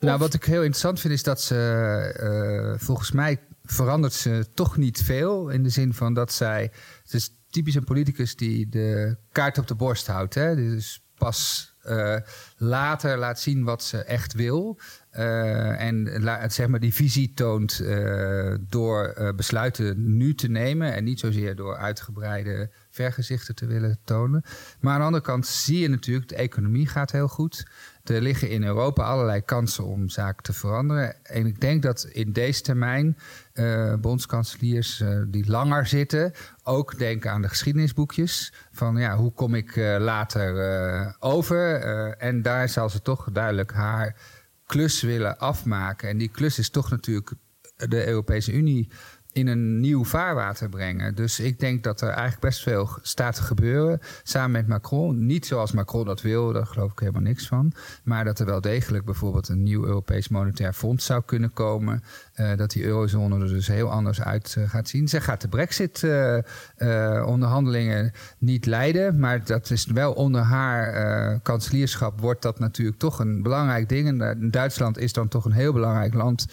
Nou, 0.00 0.18
wat 0.18 0.34
ik 0.34 0.44
heel 0.44 0.62
interessant 0.62 1.00
vind 1.00 1.12
is 1.12 1.22
dat 1.22 1.40
ze, 1.40 2.74
uh, 2.74 2.80
volgens 2.80 3.12
mij 3.12 3.40
verandert 3.64 4.12
ze 4.12 4.46
toch 4.54 4.76
niet 4.76 5.02
veel. 5.02 5.48
In 5.48 5.62
de 5.62 5.68
zin 5.68 5.94
van 5.94 6.14
dat 6.14 6.32
zij, 6.32 6.70
het 7.02 7.12
is 7.12 7.34
typisch 7.50 7.74
een 7.74 7.84
politicus 7.84 8.36
die 8.36 8.68
de 8.68 9.16
kaart 9.32 9.58
op 9.58 9.66
de 9.66 9.74
borst 9.74 10.06
houdt. 10.06 10.34
Hè? 10.34 10.54
Dus 10.54 11.02
pas 11.14 11.72
later 12.56 13.18
laat 13.18 13.40
zien 13.40 13.64
wat 13.64 13.82
ze 13.82 13.98
echt 13.98 14.32
wil. 14.32 14.78
en 15.10 16.22
zeg 16.48 16.68
maar 16.68 16.80
die 16.80 16.94
visie 16.94 17.32
toont 17.34 17.82
door 18.68 19.32
besluiten 19.36 20.16
nu 20.16 20.34
te 20.34 20.48
nemen 20.48 20.94
en 20.94 21.04
niet 21.04 21.20
zozeer 21.20 21.56
door 21.56 21.76
uitgebreide 21.76 22.70
vergezichten 22.90 23.54
te 23.54 23.66
willen 23.66 23.98
tonen. 24.04 24.42
Maar 24.80 24.92
aan 24.92 24.98
de 24.98 25.04
andere 25.04 25.24
kant 25.24 25.46
zie 25.46 25.78
je 25.78 25.88
natuurlijk, 25.88 26.28
de 26.28 26.36
economie 26.36 26.86
gaat 26.86 27.12
heel 27.12 27.28
goed. 27.28 27.66
Er 28.08 28.22
liggen 28.22 28.50
in 28.50 28.64
Europa 28.64 29.04
allerlei 29.04 29.40
kansen 29.40 29.84
om 29.84 30.08
zaken 30.08 30.42
te 30.42 30.52
veranderen. 30.52 31.24
En 31.24 31.46
ik 31.46 31.60
denk 31.60 31.82
dat 31.82 32.04
in 32.04 32.32
deze 32.32 32.62
termijn 32.62 33.16
uh, 33.54 33.94
bondskanseliers 33.94 35.00
uh, 35.00 35.22
die 35.26 35.50
langer 35.50 35.86
zitten, 35.86 36.32
ook 36.62 36.98
denken 36.98 37.30
aan 37.30 37.42
de 37.42 37.48
geschiedenisboekjes. 37.48 38.52
Van 38.72 38.96
ja, 38.96 39.16
hoe 39.16 39.32
kom 39.32 39.54
ik 39.54 39.76
uh, 39.76 39.96
later 39.98 41.16
over? 41.20 41.80
en 42.18 42.42
daar 42.42 42.68
zal 42.68 42.88
ze 42.88 43.02
toch 43.02 43.28
duidelijk 43.32 43.72
haar 43.72 44.16
klus 44.66 45.02
willen 45.02 45.38
afmaken. 45.38 46.08
En 46.08 46.18
die 46.18 46.30
klus 46.30 46.58
is 46.58 46.70
toch 46.70 46.90
natuurlijk 46.90 47.32
de 47.76 48.06
Europese 48.06 48.52
Unie 48.52 48.88
in 49.32 49.46
een 49.46 49.80
nieuw 49.80 50.04
vaarwater 50.04 50.68
brengen. 50.68 51.14
Dus 51.14 51.40
ik 51.40 51.60
denk 51.60 51.84
dat 51.84 52.00
er 52.00 52.08
eigenlijk 52.08 52.40
best 52.40 52.62
veel 52.62 52.88
staat 53.02 53.34
te 53.34 53.42
gebeuren 53.42 54.00
samen 54.22 54.50
met 54.50 54.68
Macron. 54.68 55.26
Niet 55.26 55.46
zoals 55.46 55.72
Macron 55.72 56.04
dat 56.04 56.22
wil, 56.22 56.52
daar 56.52 56.66
geloof 56.66 56.92
ik 56.92 56.98
helemaal 56.98 57.22
niks 57.22 57.46
van. 57.46 57.72
Maar 58.02 58.24
dat 58.24 58.38
er 58.38 58.46
wel 58.46 58.60
degelijk 58.60 59.04
bijvoorbeeld 59.04 59.48
een 59.48 59.62
nieuw 59.62 59.84
Europees 59.84 60.28
Monetair 60.28 60.72
Fonds 60.72 61.04
zou 61.04 61.22
kunnen 61.24 61.52
komen. 61.52 62.02
Uh, 62.36 62.56
dat 62.56 62.70
die 62.70 62.84
eurozone 62.84 63.40
er 63.40 63.48
dus 63.48 63.66
heel 63.66 63.90
anders 63.90 64.22
uit 64.22 64.54
uh, 64.58 64.68
gaat 64.68 64.88
zien. 64.88 65.08
Zij 65.08 65.20
gaat 65.20 65.40
de 65.40 65.48
brexit-onderhandelingen 65.48 68.04
uh, 68.04 68.10
niet 68.38 68.66
leiden. 68.66 69.18
Maar 69.18 69.44
dat 69.44 69.70
is 69.70 69.86
wel 69.86 70.12
onder 70.12 70.40
haar 70.40 71.40
kanselierschap 71.40 72.20
wordt 72.20 72.42
dat 72.42 72.58
natuurlijk 72.58 72.98
toch 72.98 73.18
een 73.18 73.42
belangrijk 73.42 73.88
ding. 73.88 74.22
En 74.22 74.50
Duitsland 74.50 74.98
is 74.98 75.12
dan 75.12 75.28
toch 75.28 75.44
een 75.44 75.52
heel 75.52 75.72
belangrijk 75.72 76.14
land 76.14 76.46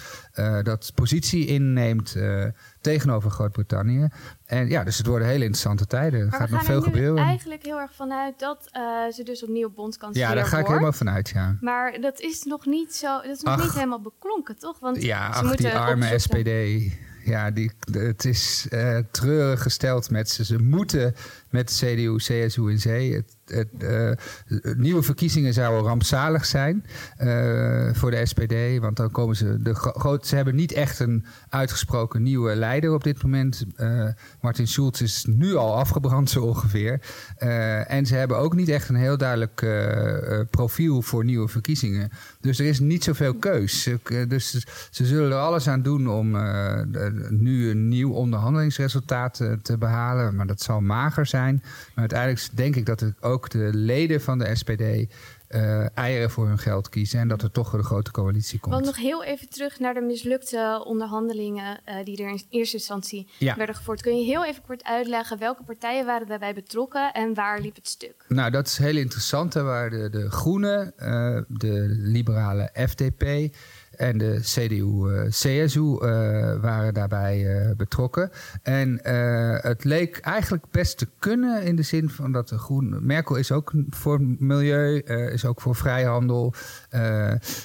dat 0.63 0.91
positie 0.95 1.45
inneemt 1.45 2.15
tegenover 2.85 3.31
Groot-Brittannië. 3.31 4.07
En 4.45 4.69
ja, 4.69 4.83
dus 4.83 4.97
het 4.97 5.07
worden 5.07 5.27
hele 5.27 5.43
interessante 5.43 5.85
tijden. 5.85 6.19
Er 6.19 6.31
gaat 6.31 6.49
nog 6.49 6.63
veel 6.63 6.81
gebeuren. 6.81 7.23
eigenlijk 7.23 7.63
heel 7.63 7.79
erg 7.79 7.93
vanuit 7.93 8.39
dat 8.39 8.69
uh, 8.73 8.81
ze 9.13 9.23
dus 9.23 9.43
opnieuw 9.43 9.69
bondskanselier 9.69 10.29
Ja, 10.29 10.35
daar 10.35 10.45
ga 10.45 10.59
ik 10.59 10.67
helemaal 10.67 10.91
vanuit, 10.91 11.29
ja. 11.29 11.57
Maar 11.61 12.01
dat 12.01 12.19
is 12.19 12.43
nog 12.43 12.65
niet 12.65 12.95
zo, 12.95 13.21
dat 13.21 13.35
is 13.35 13.41
nog 13.41 13.61
niet 13.61 13.73
helemaal 13.73 14.01
beklonken, 14.01 14.57
toch? 14.57 14.79
Want 14.79 15.01
ja, 15.01 15.33
ze 15.33 15.43
ach, 15.43 15.55
die 15.55 15.75
arme 15.75 16.19
SPD. 16.19 16.49
Ja, 17.23 17.51
die, 17.51 17.71
het 17.91 18.25
is 18.25 18.67
uh, 18.69 18.97
treurig 19.11 19.61
gesteld 19.61 20.09
met 20.09 20.29
ze. 20.29 20.45
Ze 20.45 20.57
moeten 20.57 21.15
met 21.49 21.71
CDU, 21.71 22.15
CSU 22.15 22.69
en 22.69 22.77
C. 22.77 23.13
Het, 23.13 23.34
uh, 23.51 24.11
nieuwe 24.77 25.01
verkiezingen 25.01 25.53
zouden 25.53 25.83
rampzalig 25.83 26.45
zijn 26.45 26.85
uh, 27.21 27.93
voor 27.93 28.11
de 28.11 28.25
SPD. 28.25 28.79
Want 28.79 28.97
dan 28.97 29.11
komen 29.11 29.35
ze. 29.35 29.61
De 29.61 29.75
groot, 29.75 30.27
ze 30.27 30.35
hebben 30.35 30.55
niet 30.55 30.71
echt 30.71 30.99
een 30.99 31.25
uitgesproken 31.49 32.23
nieuwe 32.23 32.55
leider 32.55 32.93
op 32.93 33.03
dit 33.03 33.23
moment. 33.23 33.65
Uh, 33.77 34.07
Martin 34.41 34.67
Schulz 34.67 35.01
is 35.01 35.25
nu 35.29 35.55
al 35.55 35.75
afgebrand, 35.75 36.29
zo 36.29 36.41
ongeveer. 36.41 36.99
en 37.87 38.05
ze 38.05 38.15
hebben 38.15 38.37
ook 38.37 38.55
niet 38.55 38.69
echt 38.69 38.89
een 38.89 38.95
heel 38.95 39.17
duidelijk 39.17 39.65
profiel 40.49 41.01
voor 41.01 41.23
nieuwe 41.23 41.47
verkiezingen. 41.47 42.09
Dus 42.41 42.59
er 42.59 42.65
is 42.65 42.79
niet 42.79 43.03
zoveel 43.03 43.33
keus. 43.33 43.89
dus 44.27 44.65
ze 44.91 45.05
zullen 45.05 45.31
er 45.31 45.37
alles 45.37 45.67
aan 45.67 45.81
doen 45.81 46.09
om 46.09 46.31
nu 47.29 47.69
een 47.69 47.87
nieuw 47.87 48.11
onderhandelingsresultaat 48.11 49.41
te 49.61 49.77
behalen. 49.77 50.35
Maar 50.35 50.47
dat 50.47 50.61
zal 50.61 50.81
mager 50.81 51.25
zijn. 51.25 51.61
Maar 51.63 52.09
uiteindelijk 52.09 52.47
denk 52.53 52.75
ik 52.75 52.85
dat 52.85 52.99
het 52.99 53.13
ook 53.21 53.34
de 53.43 53.69
leden 53.73 54.21
van 54.21 54.37
de 54.37 54.55
SPD 54.55 54.81
uh, 55.49 55.97
eieren 55.97 56.29
voor 56.29 56.47
hun 56.47 56.57
geld 56.57 56.89
kiezen 56.89 57.19
en 57.19 57.27
dat 57.27 57.41
er 57.41 57.51
toch 57.51 57.73
een 57.73 57.83
grote 57.83 58.11
coalitie 58.11 58.59
komt. 58.59 58.73
Want 58.73 58.85
nog 58.85 58.97
heel 58.97 59.23
even 59.23 59.49
terug 59.49 59.79
naar 59.79 59.93
de 59.93 60.01
mislukte 60.01 60.83
onderhandelingen 60.85 61.79
uh, 61.89 61.95
die 62.03 62.23
er 62.23 62.29
in 62.29 62.41
eerste 62.49 62.77
instantie 62.77 63.27
werden 63.39 63.75
gevoerd. 63.75 64.01
Kun 64.01 64.17
je 64.17 64.25
heel 64.25 64.45
even 64.45 64.61
kort 64.61 64.83
uitleggen 64.83 65.39
welke 65.39 65.63
partijen 65.63 66.05
waren 66.05 66.27
daarbij 66.27 66.53
betrokken 66.53 67.13
en 67.13 67.33
waar 67.33 67.59
liep 67.59 67.75
het 67.75 67.87
stuk? 67.87 68.25
Nou, 68.27 68.51
dat 68.51 68.67
is 68.67 68.77
heel 68.77 68.97
interessant. 68.97 69.53
Daar 69.53 69.63
waren 69.63 70.11
de, 70.11 70.19
de 70.19 70.31
Groenen, 70.31 70.93
uh, 70.97 71.41
de 71.47 71.85
liberale 71.87 72.69
FDP, 72.87 73.55
en 73.97 74.17
de 74.17 74.39
CDU-CSU 74.41 75.79
uh, 75.79 75.95
uh, 76.01 76.61
waren 76.61 76.93
daarbij 76.93 77.65
uh, 77.67 77.75
betrokken. 77.75 78.31
En 78.63 78.99
het 79.61 79.83
leek 79.83 80.17
eigenlijk 80.17 80.63
best 80.71 80.97
te 80.97 81.07
kunnen 81.19 81.63
in 81.63 81.75
de 81.75 81.81
zin 81.81 82.09
van 82.09 82.31
dat 82.31 82.49
de 82.49 82.57
Groen... 82.57 83.05
Merkel 83.05 83.35
is 83.35 83.51
ook 83.51 83.73
voor 83.89 84.21
milieu, 84.21 84.97
is 85.31 85.45
ook 85.45 85.61
voor 85.61 85.75
vrijhandel. 85.75 86.53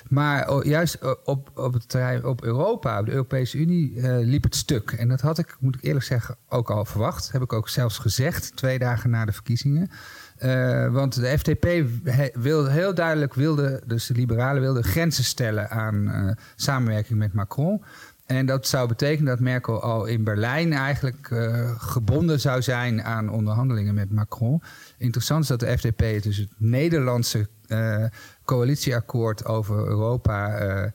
maar 0.09 0.67
juist 0.67 0.99
op, 1.25 1.51
op 1.55 1.73
het 1.73 1.89
terrein, 1.89 2.25
op 2.25 2.45
Europa, 2.45 2.99
op 3.01 3.07
de 3.07 3.13
Europese 3.13 3.59
Unie, 3.59 4.01
liep 4.25 4.43
het 4.43 4.57
stuk. 4.57 4.93
En 4.93 5.09
dat 5.09 5.21
had 5.21 5.39
ik, 5.39 5.57
moet 5.61 5.75
ik 5.75 5.85
eerlijk 5.85 6.05
zeggen, 6.05 6.37
ook 6.49 6.71
al 6.71 6.85
verwacht. 6.85 7.33
Heb 7.33 7.43
ik 7.43 7.53
ook 7.53 7.69
zelfs 7.69 7.99
gezegd, 7.99 8.57
twee 8.57 8.79
dagen 8.79 9.11
na 9.11 9.25
de 9.25 9.33
verkiezingen. 9.33 9.91
Uh, 10.45 10.93
want 10.93 11.15
de 11.15 11.39
FDP 11.39 11.67
wilde 12.35 12.71
heel 12.71 12.95
duidelijk, 12.95 13.35
wilde, 13.35 13.83
dus 13.87 14.07
de 14.07 14.15
liberalen 14.15 14.63
wilden 14.63 14.85
grenzen 14.85 15.25
stellen 15.25 15.71
aan 15.71 15.95
uh, 15.95 16.31
samenwerking 16.57 17.19
met 17.19 17.33
Macron. 17.33 17.83
En 18.27 18.47
dat 18.47 18.67
zou 18.67 18.89
betekenen 18.89 19.27
dat 19.27 19.41
Merkel 19.41 19.83
al 19.83 20.05
in 20.05 20.25
Berlijn 20.25 20.73
eigenlijk 20.73 21.31
uh, 21.31 21.71
gebonden 21.79 22.41
zou 22.41 22.63
zijn 22.63 23.03
aan 23.03 23.31
onderhandelingen 23.31 23.95
met 23.95 24.13
Macron. 24.13 24.63
Interessant 24.99 25.43
is 25.43 25.49
dat 25.49 25.61
de 25.61 25.79
FDP 25.79 26.23
dus 26.23 26.37
het 26.37 26.51
Nederlandse 26.57 27.49
coalitieakkoord 28.45 29.45
over 29.45 29.87
Europa 29.87 30.93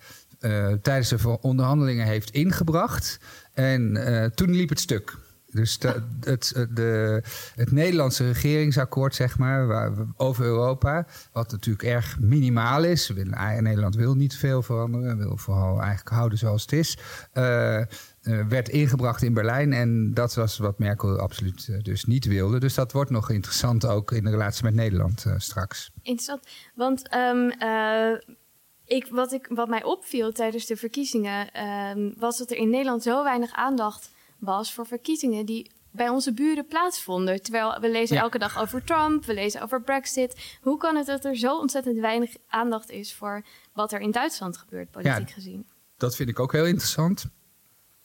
tijdens 0.82 1.10
de 1.10 1.42
onderhandelingen 1.42 2.06
heeft 2.06 2.30
ingebracht. 2.30 3.20
En 3.54 4.32
toen 4.36 4.52
liep 4.52 4.70
het 4.70 4.80
stuk. 4.80 5.18
Dus 5.56 5.78
het, 6.20 6.68
de, 6.74 7.24
het 7.56 7.72
Nederlandse 7.72 8.28
regeringsakkoord, 8.28 9.16
zeg 9.16 9.38
maar, 9.38 9.92
over 10.18 10.46
Europa, 10.46 11.08
wat 11.32 11.52
natuurlijk 11.52 11.86
erg 11.86 12.20
minimaal 12.20 12.84
is. 12.84 13.12
Nederland 13.60 13.96
wil 13.96 14.16
niet 14.16 14.36
veel 14.36 14.62
veranderen, 14.62 15.18
wil 15.18 15.38
vooral 15.38 15.80
eigenlijk 15.82 16.10
houden 16.10 16.38
zoals 16.38 16.62
het 16.62 16.72
is. 16.72 16.98
Uh, 17.34 17.82
werd 18.50 18.70
ingebracht 18.70 19.22
in 19.22 19.34
Berlijn. 19.34 19.74
En 19.74 20.14
dat 20.14 20.36
was 20.36 20.58
wat 20.58 20.80
Merkel 20.80 21.20
absoluut 21.20 21.86
dus 21.86 22.06
niet 22.06 22.26
wilde. 22.26 22.60
Dus 22.60 22.74
dat 22.74 22.92
wordt 22.92 23.10
nog 23.10 23.30
interessant 23.30 23.86
ook 23.86 24.12
in 24.12 24.24
de 24.24 24.30
relatie 24.30 24.64
met 24.64 24.74
Nederland 24.74 25.26
straks. 25.38 25.92
Interessant, 26.02 26.48
want 26.76 27.16
um, 27.16 27.52
ik, 28.86 29.08
wat, 29.10 29.32
ik, 29.32 29.48
wat 29.50 29.68
mij 29.68 29.84
opviel 29.84 30.32
tijdens 30.32 30.66
de 30.66 30.76
verkiezingen... 30.76 31.64
Um, 31.98 32.14
was 32.18 32.38
dat 32.38 32.52
er 32.52 32.58
in 32.58 32.70
Nederland 32.70 33.04
zo 33.04 33.24
weinig 33.24 33.54
aandacht 33.54 34.14
was 34.40 34.74
voor 34.74 34.86
verkiezingen 34.86 35.46
die 35.46 35.72
bij 35.92 36.10
onze 36.10 36.34
buren 36.34 36.68
plaatsvonden. 36.68 37.42
Terwijl 37.42 37.80
we 37.80 37.92
lezen 37.92 38.18
elke 38.18 38.38
dag 38.38 38.60
over 38.60 38.84
Trump, 38.84 39.26
we 39.26 39.34
lezen 39.34 39.62
over 39.62 39.82
Brexit. 39.82 40.58
Hoe 40.62 40.78
kan 40.78 40.96
het 40.96 41.06
dat 41.06 41.26
er 41.26 41.36
zo 41.36 41.58
ontzettend 41.60 42.00
weinig 42.00 42.36
aandacht 42.48 42.90
is 42.90 43.14
voor 43.14 43.46
wat 43.74 43.94
er 43.94 44.00
in 44.00 44.12
Duitsland 44.12 44.58
gebeurt, 44.58 44.92
politiek 44.92 45.32
gezien? 45.32 45.68
Dat 45.98 46.16
vind 46.16 46.30
ik 46.30 46.40
ook 46.40 46.52
heel 46.52 46.66
interessant. 46.66 47.26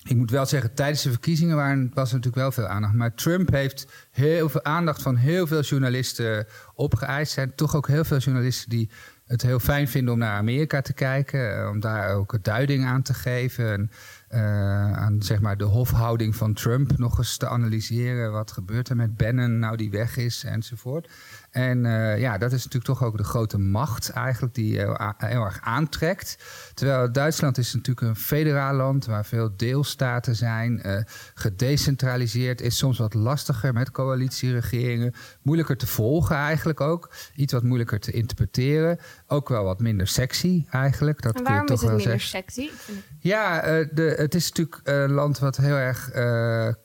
Ik 0.02 0.16
moet 0.16 0.30
wel 0.30 0.46
zeggen, 0.46 0.75
tijdens 0.75 1.02
de 1.02 1.10
verkiezingen 1.10 1.56
waren, 1.56 1.90
was 1.94 2.08
er 2.08 2.16
natuurlijk 2.16 2.42
wel 2.42 2.52
veel 2.52 2.66
aandacht. 2.66 2.94
Maar 2.94 3.14
Trump 3.14 3.50
heeft 3.50 3.87
heel 4.10 4.49
veel 4.49 4.64
aandacht 4.64 5.02
van 5.02 5.16
heel 5.16 5.46
veel 5.46 5.60
journalisten 5.60 6.46
opgeëist. 6.75 7.37
Er 7.37 7.42
zijn 7.42 7.54
toch 7.54 7.76
ook 7.76 7.87
heel 7.87 8.04
veel 8.04 8.18
journalisten 8.18 8.68
die 8.68 8.90
het 9.25 9.42
heel 9.42 9.58
fijn 9.58 9.88
vinden 9.88 10.12
om 10.12 10.18
naar 10.18 10.37
Amerika 10.37 10.80
te 10.80 10.92
kijken. 10.92 11.58
Eh, 11.58 11.68
om 11.68 11.80
daar 11.80 12.14
ook 12.14 12.32
een 12.32 12.42
duiding 12.42 12.84
aan 12.84 13.02
te 13.02 13.14
geven. 13.14 13.72
En, 13.72 13.90
uh, 14.34 14.92
aan 14.92 15.22
zeg 15.22 15.40
maar, 15.40 15.56
de 15.56 15.64
hofhouding 15.64 16.37
van 16.37 16.52
Trump 16.52 16.99
nog 16.99 17.18
eens 17.18 17.37
te 17.37 17.49
analyseren. 17.49 18.32
Wat 18.32 18.50
gebeurt 18.50 18.88
er 18.88 18.96
met 18.96 19.16
Bannon 19.16 19.58
nou 19.58 19.76
die 19.76 19.90
weg 19.90 20.16
is 20.16 20.44
enzovoort. 20.44 21.08
En 21.50 21.84
uh, 21.84 22.18
ja, 22.18 22.38
dat 22.38 22.52
is 22.52 22.64
natuurlijk 22.64 22.84
toch 22.84 23.02
ook 23.02 23.16
de 23.16 23.25
grote 23.25 23.58
macht 23.58 24.10
eigenlijk 24.10 24.54
die 24.54 24.78
heel, 24.78 24.96
heel, 25.16 25.44
erg 25.44 25.60
aantrekt. 25.62 26.38
Terwijl 26.75 27.12
Duitsland 27.12 27.58
is 27.58 27.75
natuurlijk 27.75 28.06
een 28.06 28.16
federaal 28.16 28.75
land 28.75 29.06
waar 29.06 29.25
veel 29.25 29.56
deelstaten 29.56 30.37
zijn. 30.37 30.82
Uh, 30.87 30.96
gedecentraliseerd 31.34 32.60
is 32.60 32.76
soms 32.76 32.99
wat 32.99 33.14
lastiger 33.14 33.72
met 33.72 33.90
coalitieregeringen. 33.90 35.14
Moeilijker 35.42 35.76
te 35.76 35.87
volgen 35.87 36.37
eigenlijk 36.37 36.80
ook. 36.80 37.10
Iets 37.34 37.52
wat 37.52 37.62
moeilijker 37.62 38.00
te 38.00 38.12
interpreteren. 38.12 38.99
Ook 39.26 39.49
wel 39.49 39.64
wat 39.64 39.80
minder 39.80 40.06
sexy 40.06 40.64
eigenlijk. 40.70 41.22
Dat 41.22 41.37
en 41.37 41.42
waarom 41.42 41.66
kun 41.66 41.75
je 41.75 41.80
toch 41.80 41.90
is 41.90 41.96
het 41.96 42.04
wel 42.04 42.12
minder 42.12 42.26
sexy? 42.26 42.70
Ja, 43.18 43.60
de, 43.92 44.20
het 44.21 44.35
is 44.35 44.49
natuurlijk 44.49 44.81
een 44.85 45.11
land 45.11 45.39
wat 45.39 45.57
heel 45.57 45.77
erg 45.77 46.11
een, 46.15 46.77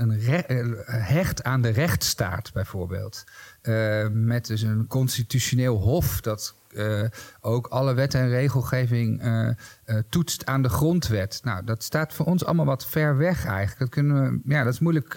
een 0.00 0.10
hecht 0.86 1.42
aan 1.44 1.62
de 1.62 1.68
rechtsstaat 1.68 2.52
bijvoorbeeld. 2.52 3.24
Met 4.12 4.46
dus 4.46 4.62
een 4.62 4.86
constitutioneel 4.86 5.76
hof 5.76 6.20
dat 6.20 6.54
ook 7.40 7.66
alle 7.66 7.94
wet 7.94 8.14
en 8.14 8.28
regelgeving 8.28 9.22
toetst 10.08 10.46
aan 10.46 10.62
de 10.62 10.68
grondwet. 10.68 11.40
Nou, 11.42 11.64
dat 11.64 11.82
staat 11.82 12.12
voor 12.12 12.26
ons 12.26 12.44
allemaal 12.44 12.64
wat 12.64 12.86
ver 12.86 13.16
weg 13.16 13.46
eigenlijk. 13.46 13.78
Dat, 13.78 13.88
kunnen 13.88 14.22
we, 14.22 14.40
ja, 14.54 14.64
dat 14.64 14.72
is 14.72 14.80
moeilijk 14.80 15.12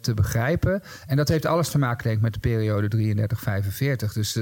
te 0.00 0.14
begrijpen. 0.14 0.82
En 1.06 1.16
dat 1.16 1.28
heeft 1.28 1.46
alles 1.46 1.68
te 1.68 1.78
maken 1.78 2.04
denk 2.04 2.16
ik, 2.16 2.22
met 2.22 2.32
de 2.32 2.40
periode 2.40 2.90
33-45. 4.08 4.12
Dus 4.12 4.38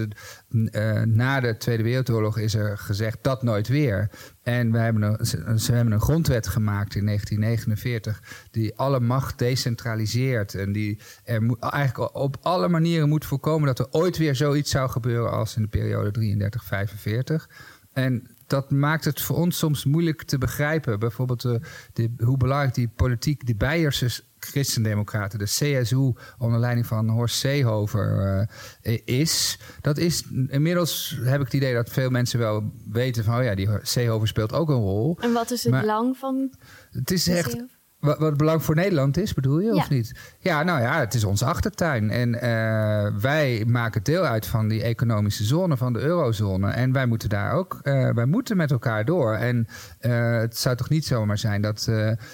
na 1.04 1.40
de 1.40 1.56
Tweede 1.56 1.82
Wereldoorlog 1.82 2.38
is 2.38 2.54
er 2.54 2.78
gezegd 2.78 3.18
dat 3.22 3.42
nooit 3.42 3.68
weer. 3.68 4.10
En 4.42 4.72
we 4.72 4.78
hebben 4.78 5.02
een, 5.02 5.58
ze 5.60 5.72
hebben 5.72 5.92
een 5.92 6.00
grondwet 6.00 6.48
gemaakt 6.48 6.94
in 6.94 7.04
1949 7.04 8.22
die 8.50 8.76
alle 8.76 9.00
macht 9.00 9.38
decentraliseert 9.38 10.54
en 10.54 10.72
die 10.72 11.00
er 11.24 11.56
eigenlijk 11.58 12.14
op 12.14 12.36
alle 12.42 12.68
manieren 12.68 13.08
moet 13.08 13.24
voorkomen 13.24 13.66
dat 13.66 13.78
er 13.78 13.86
ooit 13.90 14.16
weer 14.16 14.36
zoiets 14.36 14.70
zou 14.70 14.90
gebeuren 14.90 15.30
als 15.30 15.56
in 15.56 15.62
de 15.62 15.68
periode 15.68 16.09
33-45. 16.10 17.46
En 17.92 18.36
dat 18.46 18.70
maakt 18.70 19.04
het 19.04 19.20
voor 19.20 19.36
ons 19.36 19.58
soms 19.58 19.84
moeilijk 19.84 20.22
te 20.22 20.38
begrijpen. 20.38 20.98
Bijvoorbeeld 20.98 21.42
de, 21.42 21.60
de, 21.92 22.10
hoe 22.24 22.36
belangrijk 22.36 22.74
die 22.74 22.88
politiek, 22.88 23.46
die 23.46 23.56
Beierse 23.56 24.22
christendemocraten, 24.38 25.38
de 25.38 25.44
CSU 25.44 26.12
onder 26.38 26.60
leiding 26.60 26.86
van 26.86 27.08
Horst 27.08 27.36
Seehofer 27.36 28.48
uh, 28.82 28.98
is. 29.04 29.58
Dat 29.80 29.98
is 29.98 30.24
inmiddels 30.48 31.18
heb 31.22 31.40
ik 31.40 31.44
het 31.44 31.54
idee 31.54 31.74
dat 31.74 31.90
veel 31.90 32.10
mensen 32.10 32.38
wel 32.38 32.72
weten 32.90 33.24
van, 33.24 33.38
oh 33.38 33.44
ja, 33.44 33.54
die 33.54 33.68
Seehofer 33.82 34.28
speelt 34.28 34.52
ook 34.52 34.68
een 34.68 34.74
rol. 34.74 35.18
En 35.20 35.32
wat 35.32 35.50
is 35.50 35.64
het 35.64 35.80
belang 35.80 36.16
van? 36.16 36.54
Het 36.90 37.10
is 37.10 37.28
echt 37.28 37.56
wat, 38.00 38.18
wat 38.18 38.36
belang 38.36 38.62
voor 38.62 38.74
Nederland 38.74 39.16
is, 39.16 39.34
bedoel 39.34 39.60
je, 39.60 39.74
of 39.74 39.90
niet? 39.90 40.12
Ja, 40.38 40.62
nou 40.62 40.80
ja, 40.80 40.98
het 40.98 41.14
is 41.14 41.24
onze 41.24 41.44
achtertuin. 41.44 42.10
En 42.10 42.34
uh, 42.34 42.40
wij 43.20 43.64
maken 43.66 44.02
deel 44.02 44.22
uit 44.22 44.46
van 44.46 44.68
die 44.68 44.82
economische 44.82 45.44
zone, 45.44 45.76
van 45.76 45.92
de 45.92 46.00
eurozone. 46.00 46.70
En 46.70 46.92
wij 46.92 47.06
moeten 47.06 47.28
daar 47.28 47.52
ook, 47.52 47.80
uh, 47.82 48.10
wij 48.10 48.26
moeten 48.26 48.56
met 48.56 48.70
elkaar 48.70 49.04
door. 49.04 49.34
En 49.34 49.66
uh, 50.00 50.36
het 50.36 50.56
zou 50.56 50.76
toch 50.76 50.88
niet 50.88 51.06
zomaar 51.06 51.38
zijn 51.38 51.62
dat 51.62 51.90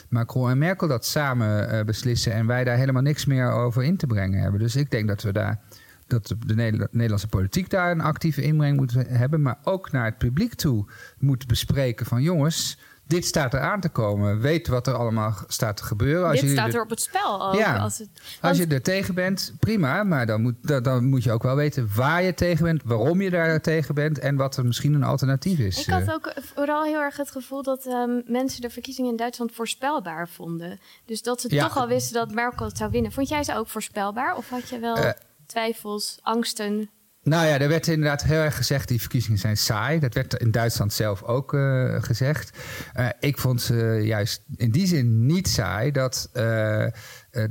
Macron 0.09 0.51
en 0.51 0.59
Merkel 0.59 0.89
dat 0.89 1.07
samen 1.07 1.87
beslissen... 1.87 2.33
en 2.33 2.47
wij 2.47 2.65
daar 2.65 2.77
helemaal 2.77 3.03
niks 3.03 3.25
meer 3.25 3.51
over 3.51 3.83
in 3.83 3.97
te 3.97 4.07
brengen 4.07 4.41
hebben. 4.41 4.61
Dus 4.61 4.77
ik 4.77 4.91
denk 4.91 5.09
dat 5.09 5.23
we 5.23 5.33
daar 5.33 5.61
dat 6.07 6.35
de 6.47 6.55
Nederlandse 6.91 7.29
politiek 7.29 7.71
daar 7.71 7.91
een 7.91 8.01
actieve 8.01 8.43
inbreng 8.43 8.77
moet 8.77 8.95
hebben, 9.09 9.43
maar 9.43 9.59
ook 9.63 9.93
naar 9.93 10.05
het 10.05 10.19
publiek 10.19 10.55
toe 10.55 10.85
moet 11.19 11.47
bespreken 11.47 12.07
van 12.07 12.23
jongens, 12.23 12.79
dit 13.07 13.25
staat 13.25 13.55
er 13.55 13.61
aan 13.61 13.81
te 13.81 13.89
komen. 13.89 14.41
Weet 14.41 14.69
wat 14.69 14.87
er 14.87 14.95
allemaal 14.95 15.35
staat 15.47 15.77
te 15.77 15.85
gebeuren. 15.85 16.29
Als 16.29 16.41
dit 16.41 16.51
staat 16.51 16.75
er 16.75 16.83
op 16.83 16.91
het 16.91 17.01
spel 17.01 17.49
ook. 17.49 17.55
Ja, 17.55 17.77
als, 17.77 17.99
het, 17.99 18.09
als 18.41 18.59
je 18.59 18.67
er 18.67 18.83
tegen 18.83 19.15
bent, 19.15 19.55
prima. 19.59 20.03
Maar 20.03 20.27
dan 20.27 20.43
moet, 20.43 20.85
dan, 20.85 21.05
moet 21.05 21.23
je 21.23 21.33
ook 21.33 21.43
wel 21.43 21.57
weten 21.57 21.89
waar 21.95 22.23
je 22.23 22.35
tegen 22.35 22.65
bent, 22.65 22.83
waarom 22.85 23.21
je 23.21 23.31
daar 23.31 23.61
tegen 23.61 23.95
bent 23.95 24.19
en 24.19 24.37
wat 24.37 24.57
er 24.57 24.65
misschien 24.65 24.95
een 24.95 25.03
alternatief 25.03 25.59
is. 25.59 25.81
Ik 25.81 25.87
had 25.87 26.13
ook 26.13 26.33
vooral 26.55 26.85
heel 26.85 27.01
erg 27.01 27.17
het 27.17 27.31
gevoel 27.31 27.63
dat 27.63 27.87
um, 27.87 28.23
mensen 28.27 28.61
de 28.61 28.71
verkiezingen 28.71 29.11
in 29.11 29.17
Duitsland 29.17 29.53
voorspelbaar 29.53 30.29
vonden. 30.29 30.79
Dus 31.05 31.23
dat 31.23 31.41
ze 31.41 31.49
toch 31.49 31.77
al 31.77 31.89
wisten 31.89 32.15
dat 32.15 32.33
Merkel 32.33 32.67
het 32.67 32.77
zou 32.77 32.91
winnen. 32.91 33.13
Vond 33.13 33.29
jij 33.29 33.45
ze 33.45 33.57
ook 33.57 33.69
voorspelbaar? 33.69 34.37
Of 34.37 34.49
had 34.49 34.69
je 34.69 34.79
wel 34.79 34.99
uh, 34.99 35.11
twijfels, 35.47 36.19
angsten? 36.23 36.91
Nou 37.27 37.47
ja, 37.47 37.59
er 37.59 37.69
werd 37.69 37.87
inderdaad 37.87 38.23
heel 38.23 38.41
erg 38.41 38.57
gezegd, 38.57 38.89
die 38.89 39.01
verkiezingen 39.01 39.39
zijn 39.39 39.57
saai. 39.57 39.99
Dat 39.99 40.15
werd 40.15 40.35
in 40.35 40.51
Duitsland 40.51 40.93
zelf 40.93 41.23
ook 41.23 41.53
uh, 41.53 42.03
gezegd. 42.03 42.59
Uh, 42.97 43.09
ik 43.21 43.39
vond 43.39 43.63
ze 43.63 44.01
juist 44.03 44.43
in 44.57 44.71
die 44.71 44.87
zin 44.87 45.27
niet 45.27 45.49
saai 45.49 45.91
dat 45.91 46.29
uh, 46.33 46.43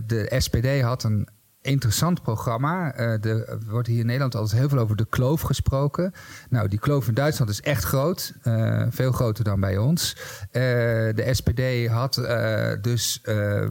de 0.06 0.34
SPD 0.38 0.82
had 0.82 1.04
een 1.04 1.28
interessant 1.66 2.22
programma. 2.22 3.00
Uh, 3.00 3.26
er 3.26 3.58
wordt 3.68 3.88
hier 3.88 4.00
in 4.00 4.06
Nederland 4.06 4.36
altijd 4.36 4.60
heel 4.60 4.70
veel 4.70 4.78
over 4.78 4.96
de 4.96 5.06
kloof 5.10 5.42
gesproken. 5.42 6.14
Nou, 6.50 6.68
die 6.68 6.80
kloof 6.80 7.08
in 7.08 7.14
Duitsland 7.14 7.52
is 7.52 7.62
echt 7.62 7.84
groot. 7.84 8.34
Uh, 8.44 8.86
veel 8.90 9.12
groter 9.12 9.44
dan 9.44 9.60
bij 9.60 9.78
ons. 9.78 10.16
Uh, 10.16 10.62
de 11.16 11.30
SPD 11.32 11.88
had 11.88 12.14
dus 12.82 13.22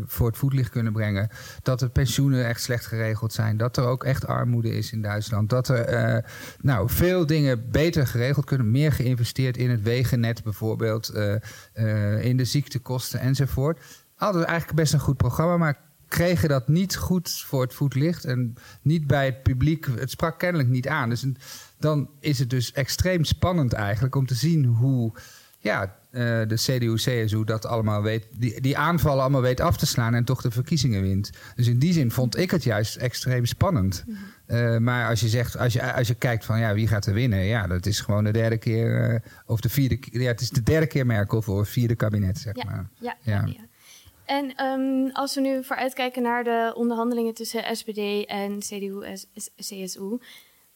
voor 0.07 0.27
het 0.27 0.37
voetlicht 0.37 0.71
kunnen 0.71 0.93
brengen 0.93 1.29
dat 1.63 1.79
de 1.79 1.89
pensioenen 1.89 2.47
echt 2.47 2.63
slecht 2.63 2.87
geregeld 2.87 3.33
zijn. 3.33 3.57
Dat 3.57 3.77
er 3.77 3.85
ook 3.85 4.05
echt 4.05 4.27
armoede 4.27 4.77
is 4.77 4.93
in 4.93 5.03
Duitsland. 5.03 5.51
Dat 5.51 5.69
er 5.69 6.25
nou, 6.61 6.91
veel 6.91 7.27
dingen 7.27 7.71
beter 7.71 8.07
geregeld 8.07 8.45
kunnen. 8.45 8.71
Meer 8.71 8.93
geïnvesteerd 8.93 9.57
in 9.57 9.71
het 9.71 9.83
wegennet 9.83 10.43
bijvoorbeeld. 10.43 11.13
in 12.21 12.37
de 12.37 12.45
ziektekosten 12.45 13.21
enzovoort. 13.21 13.79
Hadden 14.15 14.47
eigenlijk 14.47 14.79
best 14.79 14.93
een 14.93 15.01
goed 15.01 15.17
programma, 15.17 15.57
maar 15.57 15.79
kregen 16.09 16.49
dat 16.49 16.69
niet 16.69 16.97
goed 16.97 17.31
voor 17.31 17.63
het 17.63 17.75
voetlicht 17.75 18.25
en 18.25 18.55
niet 18.83 19.07
bij 19.07 19.25
het 19.25 19.43
publiek. 19.43 19.87
Het 19.87 20.11
sprak 20.11 20.39
kennelijk 20.39 20.69
niet 20.69 20.89
aan. 20.89 21.09
Dus 21.09 21.27
dan 21.79 22.09
is 22.21 22.39
het 22.39 22.51
dus 22.51 22.73
extreem 22.73 23.25
spannend 23.25 23.73
eigenlijk 23.73 24.15
om 24.15 24.27
te 24.27 24.35
zien 24.35 24.65
hoe 24.65 25.13
ja, 25.59 25.97
uh, 26.11 26.21
de 26.21 26.55
CDU-CSU 26.55 27.45
dat 27.45 27.67
allemaal 27.67 28.03
weet, 28.03 28.27
die, 28.37 28.61
die 28.61 28.79
aanvallen 28.79 29.23
allemaal 29.23 29.41
weet 29.41 29.61
af 29.61 29.77
te 29.77 29.87
slaan 29.87 30.15
en 30.15 30.25
toch 30.25 30.43
de 30.43 30.51
verkiezingen 30.51 31.03
wint. 31.03 31.31
Dus 31.55 31.67
in 31.67 31.79
die 31.79 31.93
zin 31.93 32.11
vond 32.11 32.37
ik 32.37 32.51
het 32.51 32.65
juist 32.65 32.97
extreem 32.97 33.47
spannend. 33.47 34.05
Uh, 34.47 34.79
maar 34.79 35.09
als 35.09 35.21
je 35.21 35.29
zegt, 35.29 35.57
als 35.57 35.73
je, 35.73 35.93
als 35.93 36.09
je 36.09 36.15
kijkt 36.15 36.45
van 36.45 36.59
ja, 36.59 36.75
wie 36.75 36.89
gaat 36.89 37.07
er 37.07 37.15
winnen? 37.15 37.45
Ja, 37.45 37.67
dat 37.67 37.87
is 37.87 38.01
gewoon 38.01 38.25
de 38.25 38.31
derde 38.31 38.59
keer, 38.59 39.13
uh, 39.13 39.21
of 39.47 39.61
de 39.61 39.69
vierde 39.69 39.99
ja, 40.01 40.27
het 40.27 40.41
is 40.41 40.51
de 40.51 40.63
derde 40.63 40.87
keer 40.87 41.07
Merkel 41.07 41.43
voor 41.43 41.59
het 41.59 41.69
vierde 41.69 41.95
kabinet, 41.95 42.39
zeg 42.39 42.57
ja, 42.57 42.65
maar. 42.65 42.89
ja. 43.01 43.17
ja. 43.21 43.45
ja. 43.47 43.67
En 44.25 44.65
um, 44.65 45.11
als 45.13 45.35
we 45.35 45.41
nu 45.41 45.65
vooruitkijken 45.65 46.23
naar 46.23 46.45
de 46.45 46.73
onderhandelingen 46.77 47.35
tussen 47.35 47.77
SPD 47.77 48.27
en 48.27 48.59
CDU-CSU, 48.59 50.19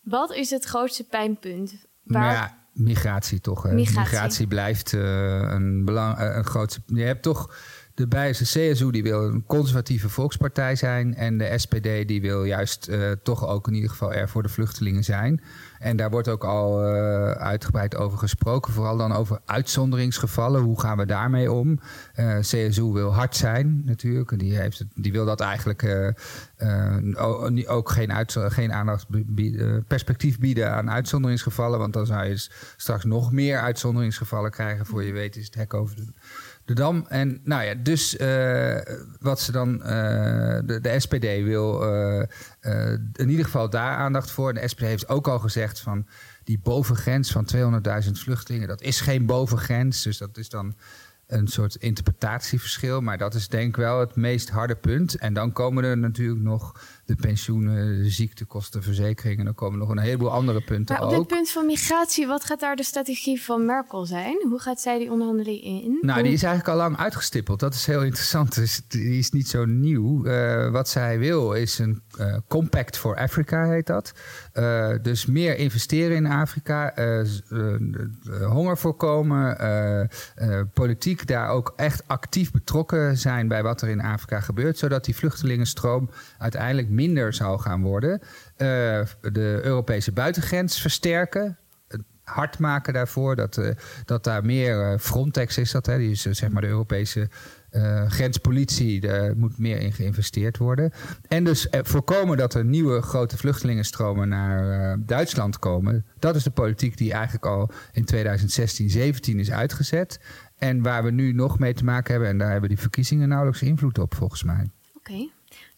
wat 0.01 0.33
is 0.33 0.51
het 0.51 0.65
grootste 0.65 1.05
pijnpunt? 1.05 1.87
Waar... 2.03 2.33
Ja, 2.33 2.59
migratie 2.73 3.41
toch. 3.41 3.65
Migratie. 3.65 3.99
migratie. 3.99 4.47
blijft 4.47 4.93
uh, 4.93 5.03
een, 5.51 5.85
belang, 5.85 6.19
uh, 6.19 6.37
een 6.37 6.45
grootste. 6.45 6.81
Je 6.87 7.03
hebt 7.03 7.23
toch 7.23 7.55
de 7.99 8.07
Bijse 8.07 8.45
CSU 8.45 8.91
die 8.91 9.03
wil 9.03 9.25
een 9.25 9.45
conservatieve 9.47 10.09
volkspartij 10.09 10.77
zijn. 10.77 11.15
En 11.15 11.39
de 11.39 11.59
SPD 11.59 12.09
die 12.09 12.21
wil 12.21 12.45
juist 12.45 12.89
uh, 12.89 13.11
toch 13.23 13.47
ook 13.47 13.69
in 13.69 13.75
ieder 13.75 13.91
geval 13.91 14.13
er 14.13 14.29
voor 14.29 14.43
de 14.43 14.49
vluchtelingen 14.49 15.05
zijn. 15.05 15.41
En 15.79 15.97
daar 15.97 16.11
wordt 16.11 16.29
ook 16.29 16.45
al 16.45 16.85
uh, 16.85 17.31
uitgebreid 17.31 17.97
over 17.97 18.19
gesproken. 18.19 18.73
Vooral 18.73 18.97
dan 18.97 19.13
over 19.13 19.41
uitzonderingsgevallen. 19.45 20.63
Hoe 20.63 20.81
gaan 20.81 20.97
we 20.97 21.07
daarmee 21.07 21.53
om? 21.53 21.81
Eh, 22.15 22.39
CSU 22.39 22.93
wil 22.93 23.15
hard 23.15 23.37
zijn 23.37 23.83
natuurlijk. 23.85 24.39
Die, 24.39 24.57
heeft 24.57 24.85
die 24.95 25.13
wil 25.13 25.25
dat 25.25 25.41
eigenlijk 25.41 25.83
ook 27.67 27.91
geen, 27.91 28.11
geen 28.29 28.73
aandacht 28.73 29.07
bieden, 29.09 29.85
perspectief 29.85 30.39
bieden 30.39 30.73
aan 30.73 30.91
uitzonderingsgevallen. 30.91 31.79
Want 31.79 31.93
dan 31.93 32.07
zou 32.07 32.25
je 32.25 32.47
straks 32.77 33.05
nog 33.05 33.33
meer 33.33 33.61
uitzonderingsgevallen 33.61 34.51
krijgen. 34.51 34.87
Voor 34.87 35.05
je 35.05 35.13
weet 35.13 35.37
is 35.37 35.47
het 35.47 35.55
hek 35.55 35.75
over 35.75 35.97
de 35.97 36.07
de. 36.75 37.05
En 37.09 37.41
nou 37.45 37.65
ja, 37.65 37.75
dus 37.75 38.19
uh, 38.19 38.79
wat 39.21 39.41
ze 39.41 39.53
dan, 39.53 39.75
uh, 39.75 39.89
de, 40.65 40.79
de, 40.83 41.01
SPD 41.01 41.25
wil 41.25 41.83
uh, 41.83 42.23
in 43.13 43.29
ieder 43.29 43.45
geval 43.45 43.71
daar 43.71 43.97
aandacht 43.97 44.31
voor. 44.31 44.55
De 44.55 44.69
SPD 44.69 44.81
heeft 44.81 45.09
ook 45.09 45.29
al 45.29 45.39
gezegd 45.39 45.81
van 45.81 46.07
die 46.45 46.61
bovengrens 46.63 47.33
van 47.33 47.49
200.000 48.05 48.11
vluchtelingen, 48.13 48.69
dat 48.69 48.83
is 48.83 49.01
geen 49.01 49.27
bovengrens. 49.27 50.03
Dus 50.03 50.19
dat 50.19 50.37
is 50.37 50.49
dan 50.49 50.75
een 51.27 51.49
soort 51.49 51.75
interpretatieverschil. 51.75 53.01
Maar 53.01 53.19
dat 53.19 53.35
is 53.35 53.49
denk 53.49 53.69
ik 53.69 53.77
wel 53.77 54.01
het 54.01 54.17
meest 54.17 54.51
harde 54.51 54.77
punt. 54.77 55.17
En 55.17 55.33
dan 55.35 55.53
komen 55.53 55.85
er 55.85 55.99
natuurlijk 55.99 56.41
nog 56.41 56.81
de 57.09 57.17
pensioenen, 57.17 58.03
de 58.03 58.11
ziektekosten, 58.11 58.83
verzekeringen. 58.83 59.45
Dan 59.45 59.55
komen 59.55 59.79
nog 59.79 59.89
een 59.89 59.99
heleboel 59.99 60.31
andere 60.31 60.61
punten 60.61 60.97
maar 60.99 61.05
op 61.05 61.11
dit 61.11 61.27
punt 61.27 61.51
van 61.51 61.67
migratie, 61.67 62.27
wat 62.27 62.45
gaat 62.45 62.61
daar 62.61 62.77
de 62.77 62.83
strategie 62.83 63.43
van 63.43 63.67
Merkel 63.67 64.07
zijn? 64.07 64.45
Hoe 64.49 64.61
gaat 64.61 64.81
zij 64.81 64.99
die 64.99 65.11
onderhandeling 65.11 65.63
in? 65.63 65.99
Nou, 66.01 66.23
die 66.23 66.33
is 66.33 66.43
eigenlijk 66.43 66.75
al 66.75 66.77
lang 66.85 66.97
uitgestippeld. 66.97 67.61
Dat 67.61 67.75
is 67.75 67.87
heel 67.87 68.03
interessant. 68.03 68.55
Dus 68.55 68.81
die 68.89 69.19
is 69.19 69.31
niet 69.31 69.49
zo 69.49 69.65
nieuw. 69.65 70.27
Uh, 70.27 70.71
wat 70.71 70.89
zij 70.89 71.19
wil 71.19 71.53
is 71.53 71.79
een 71.79 72.03
uh, 72.21 72.37
Compact 72.49 72.97
for 72.97 73.17
Africa, 73.17 73.69
heet 73.69 73.87
dat. 73.87 74.13
Uh, 74.55 74.89
dus 75.03 75.27
meer 75.27 75.57
investeren 75.57 76.17
in 76.17 76.27
Afrika, 76.27 76.95
honger 78.49 78.79
voorkomen, 78.79 79.57
politiek 80.75 81.27
daar 81.27 81.49
ook 81.49 81.73
echt 81.77 82.03
actief 82.07 82.51
betrokken 82.51 83.19
zijn 83.19 83.49
bij 83.49 83.63
wat 83.63 83.83
er 83.83 83.89
in 83.89 84.01
Afrika 84.01 84.41
gebeurt, 84.41 84.79
zodat 84.79 85.05
die 85.05 85.17
vluchtelingenstroom 85.17 86.11
uiteindelijk 86.39 86.89
minder 86.99 87.35
zou 87.35 87.61
gaan 87.61 87.83
worden. 87.83 88.21
Uh, 88.21 88.27
de 89.21 89.61
Europese 89.63 90.13
buitengrens 90.13 90.81
versterken 90.81 91.59
hard 92.23 92.59
maken 92.59 92.93
daarvoor. 92.93 93.37
Dat, 93.37 93.57
uh, 93.57 93.69
dat 94.05 94.25
daar 94.25 94.45
meer 94.45 94.93
uh, 94.93 94.99
Frontex 94.99 95.59
is 95.59 95.71
dat, 95.71 95.87
hè, 95.87 95.99
die 95.99 96.11
is 96.11 96.23
zeg 96.23 96.51
maar 96.51 96.63
de 96.63 96.69
Europese 96.69 97.29
grenspolitie, 98.09 99.01
daar 99.01 99.37
moet 99.37 99.59
meer 99.59 99.81
in 99.81 99.93
geïnvesteerd 99.93 100.57
worden. 100.57 100.93
En 101.29 101.45
dus 101.45 101.67
voorkomen 101.71 102.37
dat 102.37 102.55
er 102.55 102.65
nieuwe 102.65 103.03
grote 103.03 103.37
vluchtelingenstromen 103.37 104.29
naar 104.29 104.97
Duitsland 105.07 105.59
komen. 105.59 106.07
Dat 106.19 106.37
is 106.37 106.43
de 106.43 106.51
politiek 106.51 106.97
die 106.97 107.13
eigenlijk 107.13 107.47
al 107.47 107.71
in 107.93 108.05
2016, 108.05 108.91
17 108.91 109.39
is 109.39 109.51
uitgezet. 109.51 110.21
En 110.59 110.83
waar 110.83 111.05
we 111.05 111.11
nu 111.11 111.33
nog 111.33 111.59
mee 111.59 111.75
te 111.75 111.85
maken 111.85 112.13
hebben, 112.13 112.31
en 112.31 112.39
daar 112.39 112.51
hebben 112.51 112.69
die 112.69 112.79
verkiezingen 112.79 113.29
nauwelijks 113.29 113.63
invloed 113.63 113.99
op, 113.99 114.15
volgens 114.15 114.43
mij. 114.43 114.71
Oké. 114.97 115.31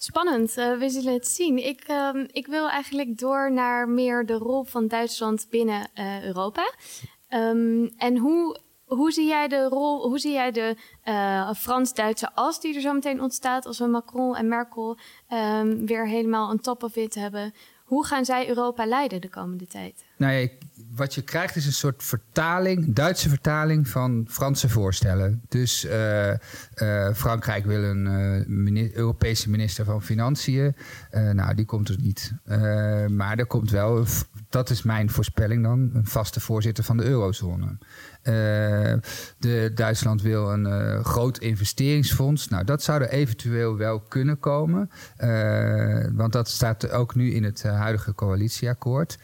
Spannend, 0.03 0.59
uh, 0.59 0.79
we 0.79 0.89
zullen 0.89 1.13
het 1.13 1.29
zien. 1.29 1.67
Ik, 1.67 1.89
uh, 1.89 2.11
ik 2.27 2.47
wil 2.47 2.69
eigenlijk 2.69 3.19
door 3.19 3.53
naar 3.53 3.89
meer 3.89 4.27
de 4.27 4.33
rol 4.35 4.65
van 4.65 4.89
Duitsland 4.89 5.47
binnen 5.51 5.91
uh, 5.95 6.25
Europa. 6.25 6.73
Um, 7.29 7.91
en 7.97 8.17
hoe, 8.17 8.61
hoe 8.85 9.13
zie 9.13 9.27
jij 9.27 9.49
de 9.49 9.65
rol, 9.69 10.09
hoe 10.09 10.19
zie 10.19 10.33
jij 10.33 10.51
de 10.51 10.77
uh, 11.05 11.53
Frans-Duitse 11.55 12.35
as 12.35 12.61
die 12.61 12.75
er 12.75 12.81
zo 12.81 12.93
meteen 12.93 13.21
ontstaat 13.21 13.67
als 13.67 13.79
we 13.79 13.87
Macron 13.87 14.37
en 14.37 14.49
Merkel 14.49 14.99
um, 15.33 15.87
weer 15.87 16.09
helemaal 16.09 16.51
on 16.51 16.61
top 16.61 16.83
of 16.83 16.97
it 16.97 17.15
hebben? 17.15 17.55
Hoe 17.85 18.07
gaan 18.07 18.25
zij 18.25 18.49
Europa 18.49 18.87
leiden 18.87 19.21
de 19.21 19.29
komende 19.29 19.67
tijd? 19.67 20.05
Nou 20.17 20.33
ja, 20.33 20.49
wat 20.95 21.15
je 21.15 21.23
krijgt 21.23 21.57
is 21.57 21.67
een 21.67 21.73
soort 21.73 22.03
vertaling, 22.05 22.95
Duitse 22.95 23.29
vertaling 23.29 23.89
van 23.89 24.27
Franse 24.29 24.69
voorstellen. 24.69 25.43
Dus 25.49 25.85
uh, 25.85 26.29
uh, 26.29 26.37
Frankrijk 27.15 27.65
wil 27.65 27.83
een 27.83 28.63
mini 28.63 28.91
Europese 28.95 29.51
minister 29.51 29.85
van 29.85 30.03
Financiën. 30.03 30.75
nou, 31.33 31.55
die 31.55 31.65
komt 31.65 31.89
er 31.89 31.97
niet. 32.01 32.33
maar 33.09 33.39
er 33.39 33.47
komt 33.47 33.71
wel, 33.71 34.07
dat 34.51 34.71
is 34.71 34.83
mijn 34.83 35.11
voorspelling 35.11 35.63
dan, 35.63 35.91
een 35.93 36.07
vaste 36.07 36.41
voorzitter 36.41 36.85
van 36.85 36.97
de 36.97 37.05
eurozone. 37.05 37.79
Uh, 38.23 38.35
de 39.39 39.71
Duitsland 39.75 40.23
wil 40.23 40.53
een 40.53 40.67
uh, 40.67 41.05
groot 41.05 41.39
investeringsfonds. 41.39 42.49
Nou, 42.49 42.65
dat 42.65 42.83
zou 42.83 43.03
er 43.03 43.09
eventueel 43.09 43.77
wel 43.77 44.01
kunnen 44.01 44.39
komen. 44.39 44.91
Uh, 45.19 46.07
want 46.13 46.33
dat 46.33 46.49
staat 46.49 46.91
ook 46.91 47.15
nu 47.15 47.33
in 47.33 47.45
het 47.45 47.63
huidige 47.63 48.15
coalitieakkoord. 48.15 49.19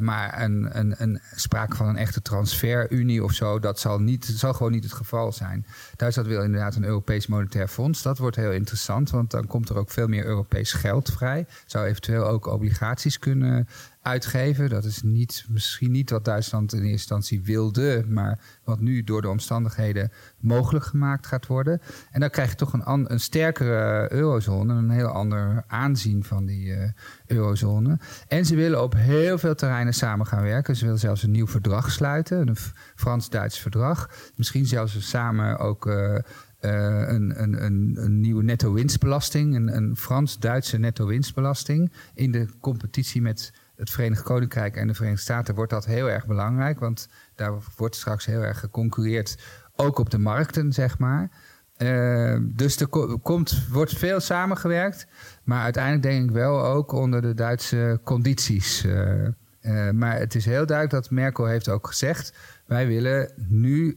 maar 0.00 0.42
een, 0.42 0.78
een, 0.78 0.94
een 0.98 1.20
sprake 1.34 1.76
van 1.76 1.88
een 1.88 1.96
echte 1.96 2.22
transferunie 2.22 3.24
of 3.24 3.32
zo, 3.32 3.58
dat 3.58 3.78
zal, 3.78 3.98
niet, 3.98 4.24
zal 4.24 4.52
gewoon 4.52 4.72
niet 4.72 4.84
het 4.84 4.92
geval 4.92 5.32
zijn. 5.32 5.66
Duitsland 5.96 6.28
wil 6.28 6.42
inderdaad 6.42 6.74
een 6.74 6.84
Europees 6.84 7.26
Monetair 7.26 7.68
Fonds. 7.68 8.02
Dat 8.02 8.18
wordt 8.18 8.36
heel 8.36 8.52
interessant, 8.52 9.10
want 9.10 9.30
dan 9.30 9.46
komt 9.46 9.68
er 9.68 9.76
ook 9.76 9.90
veel 9.90 10.08
meer 10.08 10.24
Europees 10.24 10.72
geld 10.72 11.10
vrij. 11.10 11.46
Zou 11.66 11.86
eventueel 11.86 12.26
ook 12.26 12.46
obligaties 12.46 13.18
kunnen 13.18 13.68
uitgeven. 14.02 14.68
Dat 14.68 14.84
is 14.84 15.02
niet, 15.02 15.44
misschien 15.48 15.90
niet 15.90 16.10
wat 16.10 16.24
Duitsland 16.24 16.72
in 16.72 16.78
eerste 16.78 16.92
instantie 16.92 17.42
wilde, 17.42 18.04
maar 18.08 18.38
wat 18.64 18.80
nu 18.80 19.04
door 19.04 19.22
de 19.22 19.28
omstandigheden 19.28 20.12
mogelijk 20.38 20.84
gemaakt 20.84 21.26
gaat 21.26 21.46
worden. 21.46 21.80
En 22.10 22.20
dan 22.20 22.30
krijg 22.30 22.50
je 22.50 22.56
toch 22.56 22.72
een, 22.72 23.12
een 23.12 23.20
sterkere 23.20 24.12
eurozone, 24.12 24.74
een 24.74 24.90
heel 24.90 25.08
ander 25.08 25.64
aanzien 25.66 26.24
van 26.24 26.46
die 26.46 26.66
uh, 26.66 26.90
eurozone. 27.26 27.98
En 28.28 28.44
ze 28.44 28.54
willen 28.54 28.82
op 28.82 28.94
heel 28.94 29.38
veel 29.38 29.54
terreinen 29.54 29.94
samen 29.94 30.26
gaan 30.26 30.42
werken. 30.42 30.76
Ze 30.76 30.84
willen 30.84 31.00
zelfs 31.00 31.22
een 31.22 31.30
nieuw 31.30 31.46
verdrag 31.46 31.90
sluiten, 31.90 32.48
een 32.48 32.56
Frans-Duits 32.94 33.58
verdrag. 33.58 34.10
Misschien 34.36 34.66
zelfs 34.66 35.08
samen 35.08 35.58
ook. 35.58 35.86
Uh, 35.86 36.18
uh, 36.60 37.08
een, 37.08 37.42
een, 37.42 37.64
een, 37.64 37.96
een, 37.96 38.20
nieuwe 38.20 38.42
netto-winstbelasting, 38.42 39.54
een, 39.54 39.76
een 39.76 39.96
Frans-Duitse 39.96 40.78
netto-winstbelasting 40.78 41.92
in 42.14 42.32
de 42.32 42.46
competitie 42.60 43.22
met 43.22 43.52
het 43.78 43.90
Verenigd 43.90 44.22
Koninkrijk 44.22 44.76
en 44.76 44.86
de 44.86 44.94
Verenigde 44.94 45.22
Staten 45.22 45.54
wordt 45.54 45.70
dat 45.70 45.84
heel 45.84 46.10
erg 46.10 46.26
belangrijk. 46.26 46.80
Want 46.80 47.08
daar 47.34 47.52
wordt 47.76 47.96
straks 47.96 48.26
heel 48.26 48.42
erg 48.42 48.58
geconcurreerd, 48.58 49.38
ook 49.76 49.98
op 49.98 50.10
de 50.10 50.18
markten, 50.18 50.72
zeg 50.72 50.98
maar. 50.98 51.30
Uh, 51.76 52.36
dus 52.42 52.76
er 52.80 52.88
komt, 53.22 53.68
wordt 53.70 53.98
veel 53.98 54.20
samengewerkt. 54.20 55.06
Maar 55.44 55.62
uiteindelijk 55.62 56.02
denk 56.02 56.24
ik 56.24 56.30
wel 56.30 56.64
ook 56.64 56.92
onder 56.92 57.22
de 57.22 57.34
Duitse 57.34 58.00
condities. 58.04 58.84
Uh, 58.84 59.24
uh, 59.62 59.90
maar 59.90 60.18
het 60.18 60.34
is 60.34 60.44
heel 60.44 60.66
duidelijk 60.66 61.02
dat 61.02 61.10
Merkel 61.10 61.46
heeft 61.46 61.68
ook 61.68 61.86
gezegd... 61.86 62.32
wij 62.66 62.86
willen 62.86 63.32
nu 63.36 63.96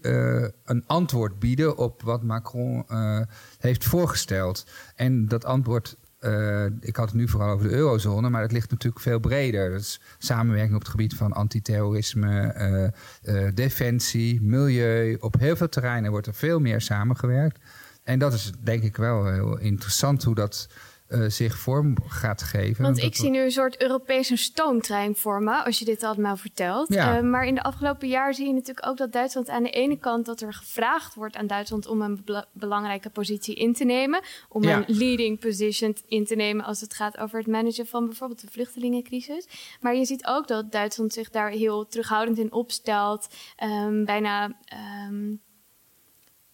een 0.64 0.84
antwoord 0.86 1.40
bieden 1.40 1.78
op 1.78 2.02
wat 2.02 2.24
Macron 2.24 2.86
heeft 3.60 3.86
voorgesteld. 3.86 4.66
En 4.96 5.28
dat 5.28 5.46
antwoord 5.46 5.98
uh, 6.22 6.66
ik 6.80 6.96
had 6.96 7.06
het 7.06 7.16
nu 7.16 7.28
vooral 7.28 7.50
over 7.50 7.68
de 7.68 7.76
eurozone, 7.76 8.30
maar 8.30 8.42
het 8.42 8.52
ligt 8.52 8.72
natuurlijk 8.72 9.02
veel 9.02 9.20
breder. 9.20 9.70
Dus 9.70 10.02
samenwerking 10.18 10.76
op 10.76 10.82
het 10.82 10.90
gebied 10.90 11.16
van 11.16 11.34
antiterrorisme, 11.34 12.92
uh, 13.24 13.48
defensie, 13.54 14.42
milieu. 14.42 15.18
Op 15.20 15.40
heel 15.40 15.56
veel 15.56 15.70
terreinen 15.70 16.12
wordt 16.12 16.28
er 16.28 16.34
veel 16.34 16.60
meer 16.60 16.82
samengewerkt. 16.82 17.60
En 18.04 18.20
dat 18.20 18.34
is 18.34 18.52
denk 18.64 18.84
ik 18.84 18.98
wel 18.98 19.26
heel 19.32 19.58
interessant 19.58 20.24
hoe 20.24 20.36
dat 20.36 20.68
uh, 21.12 21.30
zich 21.30 21.58
vorm 21.58 21.98
gaat 22.08 22.42
geven. 22.42 22.84
Want 22.84 22.98
ik 22.98 23.16
zie 23.16 23.30
nu 23.30 23.40
een 23.40 23.52
soort 23.52 23.82
Europese 23.82 24.36
stoomtrein 24.36 25.16
vormen, 25.16 25.64
als 25.64 25.80
je 25.80 25.86
dit 25.86 26.04
allemaal 26.04 26.38
vertelt. 26.38 26.94
Ja. 26.94 27.18
Uh, 27.18 27.30
maar 27.30 27.46
in 27.46 27.56
de 27.56 27.64
afgelopen 27.64 28.08
jaar 28.08 28.34
zie 28.34 28.48
je 28.48 28.54
natuurlijk 28.54 28.88
ook 28.88 28.98
dat 28.98 29.12
Duitsland 29.12 29.50
aan 29.50 29.64
de 29.64 29.70
ene 29.70 29.98
kant 29.98 30.26
dat 30.26 30.42
er 30.42 30.54
gevraagd 30.54 31.16
wordt 31.16 31.36
aan 31.36 31.48
Duitsland 31.48 31.88
om 31.88 32.02
een 32.02 32.22
be 32.26 32.46
belangrijke 32.54 33.10
positie 33.10 33.56
in 33.56 33.74
te 33.74 33.84
nemen. 33.84 34.22
Om 34.50 34.64
ja. 34.64 34.78
een 34.78 34.98
leading 34.98 35.40
position 35.40 35.96
in 36.08 36.26
te 36.26 36.36
nemen 36.36 36.66
als 36.66 36.82
het 36.82 36.94
gaat 36.94 37.18
over 37.18 37.38
het 37.38 37.48
managen 37.48 37.88
van 37.88 38.06
bijvoorbeeld 38.06 38.42
de 38.42 38.52
vluchtelingencrisis. 38.52 39.48
Maar 39.82 39.96
je 39.96 40.06
ziet 40.06 40.26
ook 40.26 40.48
dat 40.48 40.72
Duitsland 40.72 41.14
zich 41.14 41.30
daar 41.30 41.50
heel 41.50 41.88
terughoudend 41.88 42.38
in 42.38 42.52
opstelt. 42.52 43.28
Um, 43.64 44.06
bijna. 44.06 44.56
Um, 45.10 45.42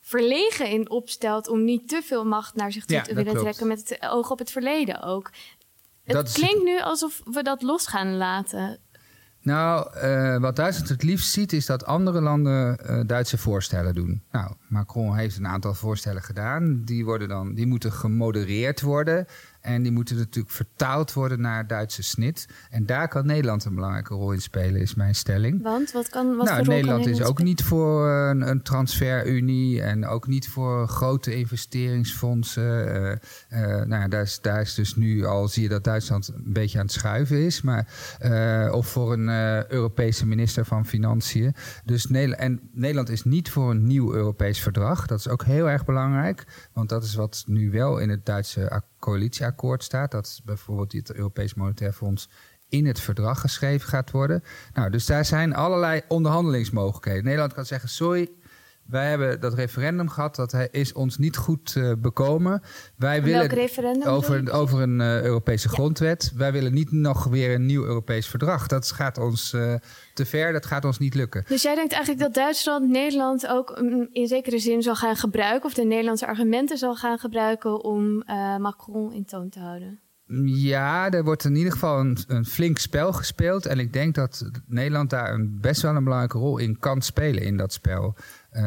verlegen 0.07 0.69
in 0.69 0.89
opstelt 0.89 1.47
om 1.47 1.63
niet 1.63 1.87
te 1.87 2.01
veel 2.03 2.25
macht 2.25 2.55
naar 2.55 2.71
zich 2.71 2.85
toe 2.85 2.95
ja, 2.95 3.01
te 3.01 3.13
willen 3.13 3.31
klopt. 3.31 3.41
trekken 3.41 3.67
met 3.67 3.89
het 3.89 4.09
oog 4.09 4.31
op 4.31 4.39
het 4.39 4.51
verleden 4.51 5.01
ook. 5.01 5.31
Het 6.03 6.15
dat 6.15 6.31
klinkt 6.31 6.63
nu 6.63 6.81
alsof 6.81 7.21
we 7.25 7.43
dat 7.43 7.61
los 7.61 7.87
gaan 7.87 8.17
laten. 8.17 8.79
Nou, 9.41 9.95
uh, 9.95 10.37
wat 10.37 10.55
Duitsland 10.55 10.89
het 10.89 11.03
liefst 11.03 11.31
ziet, 11.31 11.53
is 11.53 11.65
dat 11.65 11.85
andere 11.85 12.21
landen 12.21 12.79
uh, 12.89 13.01
Duitse 13.05 13.37
voorstellen 13.37 13.95
doen. 13.95 14.23
Nou, 14.31 14.53
Macron 14.67 15.15
heeft 15.15 15.37
een 15.37 15.47
aantal 15.47 15.73
voorstellen 15.73 16.21
gedaan. 16.21 16.81
Die, 16.83 17.05
worden 17.05 17.27
dan, 17.27 17.53
die 17.53 17.67
moeten 17.67 17.91
gemodereerd 17.91 18.81
worden. 18.81 19.25
En 19.67 19.83
die 19.83 19.91
moeten 19.91 20.15
natuurlijk 20.15 20.53
vertaald 20.53 21.13
worden 21.13 21.41
naar 21.41 21.67
Duitse 21.67 22.03
snit. 22.03 22.47
En 22.69 22.85
daar 22.85 23.07
kan 23.07 23.25
Nederland 23.25 23.65
een 23.65 23.75
belangrijke 23.75 24.13
rol 24.13 24.31
in 24.31 24.41
spelen, 24.41 24.81
is 24.81 24.95
mijn 24.95 25.15
stelling. 25.15 25.61
Want 25.61 25.91
wat 25.91 26.09
kan 26.09 26.35
wat 26.35 26.45
nou, 26.45 26.67
Nederland 26.67 27.05
is 27.05 27.21
ook 27.21 27.43
niet 27.43 27.63
voor 27.63 28.09
een, 28.09 28.49
een, 28.49 28.61
transferunie 28.61 29.81
en 29.81 30.05
ook 30.05 30.27
niet 30.27 30.49
voor 30.49 30.87
grote 30.87 31.35
investeringsfondsen. 31.35 32.87
Uh, 32.87 33.11
uh, 33.61 33.83
nou, 33.83 34.09
daar 34.09 34.21
is, 34.21 34.41
daar 34.41 34.61
is 34.61 34.73
dus 34.73 34.95
nu 34.95 35.25
al 35.25 35.47
zie 35.47 35.63
je 35.63 35.69
dat 35.69 35.83
Duitsland 35.83 36.27
een 36.27 36.53
beetje 36.53 36.79
aan 36.79 36.85
het 36.85 36.93
schuiven 36.93 37.45
is. 37.45 37.61
Maar, 37.61 37.87
uh, 38.21 38.73
of 38.73 38.87
voor 38.87 39.13
een 39.13 39.29
Europese 39.71 40.25
minister 40.25 40.65
van 40.65 40.85
Financiën. 40.85 41.55
Dus 41.85 42.05
Nederland, 42.05 42.41
en 42.41 42.69
Nederland 42.71 43.09
is 43.09 43.23
niet 43.23 43.49
voor 43.49 43.71
een 43.71 43.87
nieuw 43.87 44.13
Europees 44.13 44.61
verdrag. 44.61 45.07
Dat 45.07 45.19
is 45.19 45.27
ook 45.27 45.43
heel 45.43 45.69
erg 45.69 45.85
belangrijk. 45.85 46.43
Want 46.73 46.89
dat 46.89 47.03
is 47.03 47.15
wat 47.15 47.43
nu 47.47 47.71
wel 47.71 47.97
in 47.97 48.09
het 48.09 48.25
Duitse 48.25 48.71
coalitieakkoord 48.99 49.83
staat. 49.83 50.11
Dat 50.11 50.41
bijvoorbeeld 50.45 50.91
het 50.91 51.13
Europees 51.13 51.53
Monetair 51.53 51.93
Fonds 51.93 52.29
in 52.69 52.85
het 52.85 52.99
verdrag 52.99 53.41
geschreven 53.41 53.89
gaat 53.89 54.11
worden. 54.11 54.43
Nou, 54.73 54.89
dus 54.89 55.05
daar 55.05 55.25
zijn 55.25 55.55
allerlei 55.55 56.01
onderhandelingsmogelijkheden. 56.07 57.23
Nederland 57.23 57.53
kan 57.53 57.65
zeggen: 57.65 57.89
sorry, 57.89 58.29
wij 58.89 59.09
hebben 59.09 59.39
dat 59.39 59.53
referendum 59.53 60.09
gehad, 60.09 60.35
dat 60.35 60.67
is 60.71 60.93
ons 60.93 61.17
niet 61.17 61.37
goed 61.37 61.75
uh, 61.77 61.91
bekomen. 61.97 62.61
Wij 62.95 63.23
willen 63.23 63.47
referendum 63.47 64.07
over, 64.07 64.51
over 64.51 64.81
een 64.81 64.99
uh, 64.99 65.21
Europese 65.21 65.67
ja. 65.67 65.73
grondwet. 65.73 66.31
Wij 66.35 66.51
willen 66.51 66.73
niet 66.73 66.91
nog 66.91 67.23
weer 67.23 67.53
een 67.53 67.65
nieuw 67.65 67.83
Europees 67.83 68.27
verdrag. 68.27 68.67
Dat 68.67 68.91
gaat 68.91 69.17
ons 69.17 69.53
uh, 69.53 69.73
te 70.13 70.25
ver, 70.25 70.53
dat 70.53 70.65
gaat 70.65 70.85
ons 70.85 70.99
niet 70.99 71.15
lukken. 71.15 71.43
Dus 71.47 71.61
jij 71.61 71.75
denkt 71.75 71.93
eigenlijk 71.93 72.23
dat 72.23 72.33
Duitsland 72.33 72.89
Nederland 72.89 73.47
ook 73.47 73.77
um, 73.77 74.07
in 74.11 74.27
zekere 74.27 74.59
zin 74.59 74.81
zal 74.81 74.95
gaan 74.95 75.15
gebruiken, 75.15 75.65
of 75.65 75.73
de 75.73 75.83
Nederlandse 75.83 76.27
argumenten 76.27 76.77
zal 76.77 76.95
gaan 76.95 77.19
gebruiken 77.19 77.83
om 77.83 78.23
Macron 78.59 79.13
in 79.13 79.25
toon 79.25 79.49
te 79.49 79.59
houden? 79.59 79.99
Ja, 80.43 81.11
er 81.11 81.23
wordt 81.23 81.43
in 81.43 81.55
ieder 81.55 81.71
geval 81.71 81.99
een, 81.99 82.17
een, 82.27 82.45
flink 82.45 82.77
spel 82.77 83.13
gespeeld. 83.13 83.65
En 83.65 83.79
ik 83.79 83.93
denk 83.93 84.15
dat 84.15 84.49
Nederland 84.65 85.09
daar 85.09 85.33
een, 85.33 85.57
best 85.61 85.81
wel 85.81 85.95
een 85.95 86.03
belangrijke 86.03 86.37
rol 86.37 86.57
in 86.57 86.79
kan 86.79 87.01
spelen 87.01 87.43
in 87.43 87.57
dat 87.57 87.73
spel. 87.73 88.15
Uh, 88.51 88.61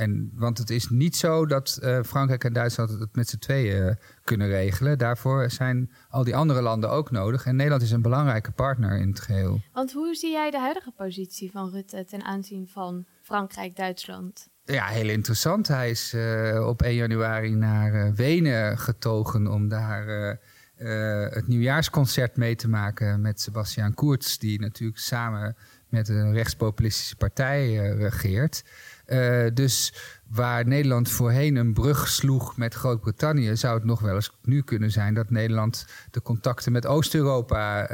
en, 0.00 0.30
want 0.34 0.58
het 0.58 0.70
is 0.70 0.88
niet 0.88 1.16
zo 1.16 1.46
dat 1.46 1.78
uh, 1.82 2.02
Frankrijk 2.02 2.44
en 2.44 2.52
Duitsland 2.52 2.90
het 2.90 3.16
met 3.16 3.28
z'n 3.28 3.38
tweeën 3.38 3.86
uh, 3.86 3.92
kunnen 4.24 4.48
regelen. 4.48 4.98
Daarvoor 4.98 5.50
zijn 5.50 5.90
al 6.08 6.24
die 6.24 6.36
andere 6.36 6.62
landen 6.62 6.90
ook 6.90 7.10
nodig. 7.10 7.46
En 7.46 7.56
Nederland 7.56 7.82
is 7.82 7.90
een 7.90 8.02
belangrijke 8.02 8.50
partner 8.50 9.00
in 9.00 9.08
het 9.08 9.20
geheel. 9.20 9.60
Want 9.72 9.92
hoe 9.92 10.14
zie 10.14 10.30
jij 10.30 10.50
de 10.50 10.58
huidige 10.58 10.92
positie 10.96 11.50
van 11.50 11.70
Rutte 11.70 12.04
ten 12.04 12.22
aanzien 12.22 12.68
van 12.68 13.06
Frankrijk-Duitsland? 13.22 14.48
Ja, 14.64 14.86
heel 14.86 15.08
interessant. 15.08 15.68
Hij 15.68 15.90
is 15.90 16.16
op 16.60 16.82
1 16.82 16.94
januari 16.94 17.54
naar 17.54 18.14
Wenen 18.14 18.78
getogen 18.78 19.46
om 19.46 19.68
daar 19.68 20.38
uh, 20.78 21.26
het 21.28 21.48
nieuwjaarsconcert 21.48 22.36
mee 22.36 22.56
te 22.56 22.68
maken 22.68 23.20
met 23.20 23.40
Sebastian 23.40 23.94
Kurz, 23.94 24.36
die 24.36 24.60
natuurlijk 24.60 24.98
samen 24.98 25.56
met 25.88 26.08
een 26.08 26.32
rechtspopulistische 26.32 27.16
partij 27.16 27.68
uh, 27.68 27.98
regeert. 27.98 28.64
Uh, 29.06 29.46
dus 29.54 29.94
waar 30.28 30.66
Nederland 30.66 31.10
voorheen 31.10 31.56
een 31.56 31.72
brug 31.72 32.08
sloeg 32.08 32.56
met 32.56 32.74
Groot-Brittannië, 32.74 33.56
zou 33.56 33.74
het 33.74 33.84
nog 33.84 34.00
wel 34.00 34.14
eens 34.14 34.32
nu 34.42 34.62
kunnen 34.62 34.90
zijn 34.90 35.14
dat 35.14 35.30
Nederland 35.30 35.86
de 36.10 36.22
contacten 36.22 36.72
met 36.72 36.86
Oost-Europa 36.86 37.88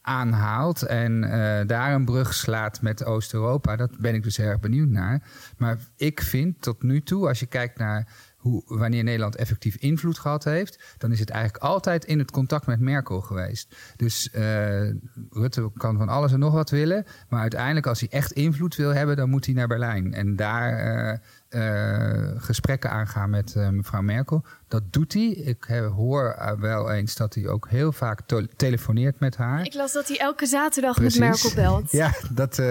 aanhaalt 0.00 0.82
en 0.82 1.20
daar 1.66 1.94
een 1.94 2.04
brug 2.04 2.34
slaat 2.34 2.82
met 2.82 3.04
Oost-Europa. 3.04 3.76
Dat 3.76 3.98
ben 3.98 4.14
ik 4.14 4.22
dus 4.22 4.38
erg 4.38 4.60
benieuwd 4.60 4.88
naar. 4.88 5.22
Maar 5.56 5.78
ik 5.96 6.20
vind 6.20 6.62
tot 6.62 6.82
nu 6.82 7.02
toe, 7.02 7.28
als 7.28 7.40
je 7.40 7.46
kijkt 7.46 7.78
naar 7.78 8.08
hoe, 8.42 8.62
wanneer 8.66 9.02
Nederland 9.02 9.36
effectief 9.36 9.76
invloed 9.76 10.18
gehad 10.18 10.44
heeft, 10.44 10.94
dan 10.98 11.12
is 11.12 11.18
het 11.18 11.30
eigenlijk 11.30 11.64
altijd 11.64 12.04
in 12.04 12.18
het 12.18 12.30
contact 12.30 12.66
met 12.66 12.80
Merkel 12.80 13.20
geweest. 13.20 13.76
Dus 13.96 14.28
uh, 14.34 14.90
Rutte 15.30 15.70
kan 15.74 15.96
van 15.96 16.08
alles 16.08 16.32
en 16.32 16.38
nog 16.38 16.52
wat 16.52 16.70
willen, 16.70 17.04
maar 17.28 17.40
uiteindelijk 17.40 17.86
als 17.86 18.00
hij 18.00 18.08
echt 18.08 18.32
invloed 18.32 18.76
wil 18.76 18.90
hebben, 18.90 19.16
dan 19.16 19.30
moet 19.30 19.44
hij 19.46 19.54
naar 19.54 19.68
Berlijn. 19.68 20.14
En 20.14 20.36
daar 20.36 20.96
uh, 21.12 21.18
uh, 21.54 22.30
gesprekken 22.36 22.90
aangaan 22.90 23.30
met 23.30 23.54
mevrouw 23.54 24.02
Merkel. 24.02 24.44
Dat 24.68 24.82
doet 24.90 25.12
hij. 25.12 25.28
Ik 25.28 25.64
hoor 25.96 26.56
wel 26.58 26.90
eens 26.90 27.16
dat 27.16 27.34
hij 27.34 27.48
ook 27.48 27.68
heel 27.68 27.92
vaak 27.92 28.20
telefoneert 28.56 29.20
met 29.20 29.36
haar. 29.36 29.64
Ik 29.64 29.74
las 29.74 29.92
dat 29.92 30.08
hij 30.08 30.18
elke 30.18 30.46
zaterdag 30.46 31.00
met 31.00 31.18
Merkel 31.18 31.54
belt. 31.54 31.90
Ja, 32.02 32.12
dat, 32.30 32.62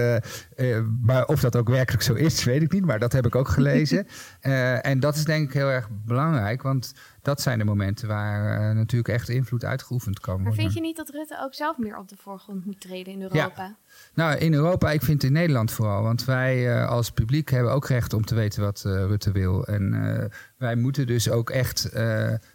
maar 1.02 1.26
of 1.26 1.40
dat 1.40 1.56
ook 1.56 1.70
werkelijk 1.70 2.04
zo 2.04 2.14
is, 2.14 2.44
weet 2.44 2.62
ik 2.62 2.72
niet. 2.72 2.86
Maar 2.86 3.00
dat 3.00 3.12
heb 3.12 3.26
ik 3.26 3.36
ook 3.36 3.48
gelezen. 3.48 4.08
en 4.82 5.00
dat 5.00 5.16
is 5.16 5.26
denk 5.26 5.48
ik 5.48 5.54
heel 5.54 5.70
erg 5.70 5.88
belangrijk, 6.06 6.62
want 6.62 6.94
dat 7.22 7.42
zijn 7.42 7.60
de 7.60 7.66
momenten 7.66 8.08
waar 8.08 8.70
uh, 8.70 8.76
natuurlijk 8.76 9.14
echt 9.14 9.30
invloed 9.30 9.66
uitgeoefend 9.66 10.20
kan 10.20 10.34
worden. 10.34 10.54
Maar 10.54 10.62
vind 10.62 10.74
je 10.74 10.82
niet 10.82 10.96
dat 10.96 11.10
Rutte 11.10 11.40
ook 11.42 11.54
zelf 11.54 11.78
meer 11.78 11.98
op 11.98 12.10
de 12.10 12.16
voorgrond 12.18 12.66
moet 12.66 12.82
treden 12.82 13.14
in 13.14 13.22
Europa? 13.22 13.64
Ja. 13.64 13.76
Nou, 14.14 14.38
in 14.38 14.54
Europa, 14.54 14.92
ik 14.92 15.02
vind 15.02 15.24
in 15.24 15.32
Nederland 15.32 15.72
vooral. 15.72 16.04
Want 16.04 16.26
wij 16.26 16.76
uh, 16.76 16.90
als 16.90 17.12
publiek 17.12 17.50
hebben 17.50 17.72
ook 17.72 17.88
recht 17.88 18.14
om 18.14 18.26
te 18.26 18.36
weten 18.36 18.62
wat 18.62 18.84
uh, 18.88 18.94
Rutte 18.94 19.32
wil. 19.32 19.68
En 19.68 20.30
wij 20.58 20.76
moeten 20.76 21.08
dus 21.08 21.30
ook 21.30 21.50
echt 21.50 21.90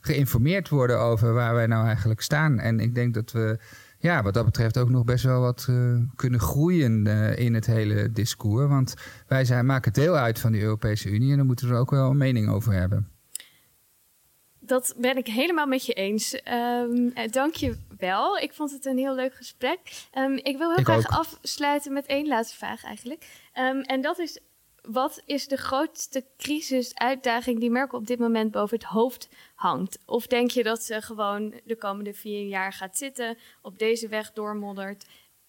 geïnformeerd 0.01 0.69
worden 0.69 1.01
over 1.01 1.33
waar 1.33 1.55
wij 1.55 1.67
nou 1.67 1.87
eigenlijk 1.87 2.21
staan. 2.21 2.59
En 2.59 2.81
ik 2.81 2.95
denk 2.95 3.15
dat 3.15 3.33
we 3.33 3.59
ja, 3.99 4.23
wat 4.23 4.35
dat 4.35 4.45
betreft 4.45 4.79
ook 4.79 4.89
nog 4.89 5.05
best 5.05 5.25
wel 5.25 5.41
wat 5.41 5.67
uh, 5.71 5.99
kunnen 6.15 6.41
groeien 6.41 7.07
uh, 7.07 7.39
in 7.39 7.55
het 7.55 7.67
hele 7.67 8.13
discours. 8.13 8.69
Want 8.69 8.95
wij 9.27 9.45
zijn, 9.45 9.67
maken 9.67 9.93
deel 9.93 10.17
uit 10.17 10.39
van 10.39 10.53
de 10.53 10.61
Europese 10.61 11.11
Unie 11.11 11.31
en 11.31 11.37
daar 11.37 11.47
moeten 11.47 11.69
we 11.69 11.75
er 11.75 11.81
ook 11.81 11.91
wel 11.91 12.11
een 12.11 12.17
mening 12.17 12.49
over 12.49 12.73
hebben. 12.73 13.09
Dat 14.67 14.95
ben 14.97 15.17
ik 15.17 15.27
helemaal 15.27 15.67
met 15.67 15.87
je 15.87 15.93
eens. 15.93 16.41
Um, 16.53 17.15
dank 17.31 17.55
je 17.55 17.79
wel. 17.99 18.39
Ik 18.39 18.53
vond 18.53 18.71
het 18.71 18.85
een 18.87 18.99
heel 18.99 19.15
leuk 19.15 19.35
gesprek. 19.35 19.79
Um, 20.19 20.37
ik 20.37 20.59
wil 20.59 20.69
heel 20.69 20.79
ik 20.79 20.85
graag 20.85 21.07
ook. 21.07 21.19
afsluiten 21.19 21.93
met 21.93 22.07
één 22.07 22.27
laatste 22.27 22.57
vraag 22.57 22.85
eigenlijk. 22.85 23.27
Um, 23.55 23.81
en 23.81 24.01
dat 24.01 24.19
is, 24.19 24.41
wat 24.83 25.23
is 25.27 25.49
de 25.49 25.57
grootste 25.57 26.25
crisisuitdaging 26.37 27.61
die 27.61 27.71
Merkel 27.71 27.99
op 27.99 28.07
dit 28.07 28.19
moment 28.19 28.51
boven 28.51 28.77
het 28.77 28.87
hoofd 28.87 29.29
hangt? 29.55 29.99
Of 30.07 30.27
denk 30.27 30.51
je 30.51 30.63
dat 30.63 30.83
ze 30.83 31.03
gewoon 31.03 31.55
de 31.65 31.77
komende 31.77 32.15
vier 32.15 32.47
jaar 32.47 32.73
gaat 32.73 32.97
zitten, 32.97 33.39
op 33.63 33.79
deze 33.79 34.09
weg 34.09 34.33
doormoddert 34.33 35.05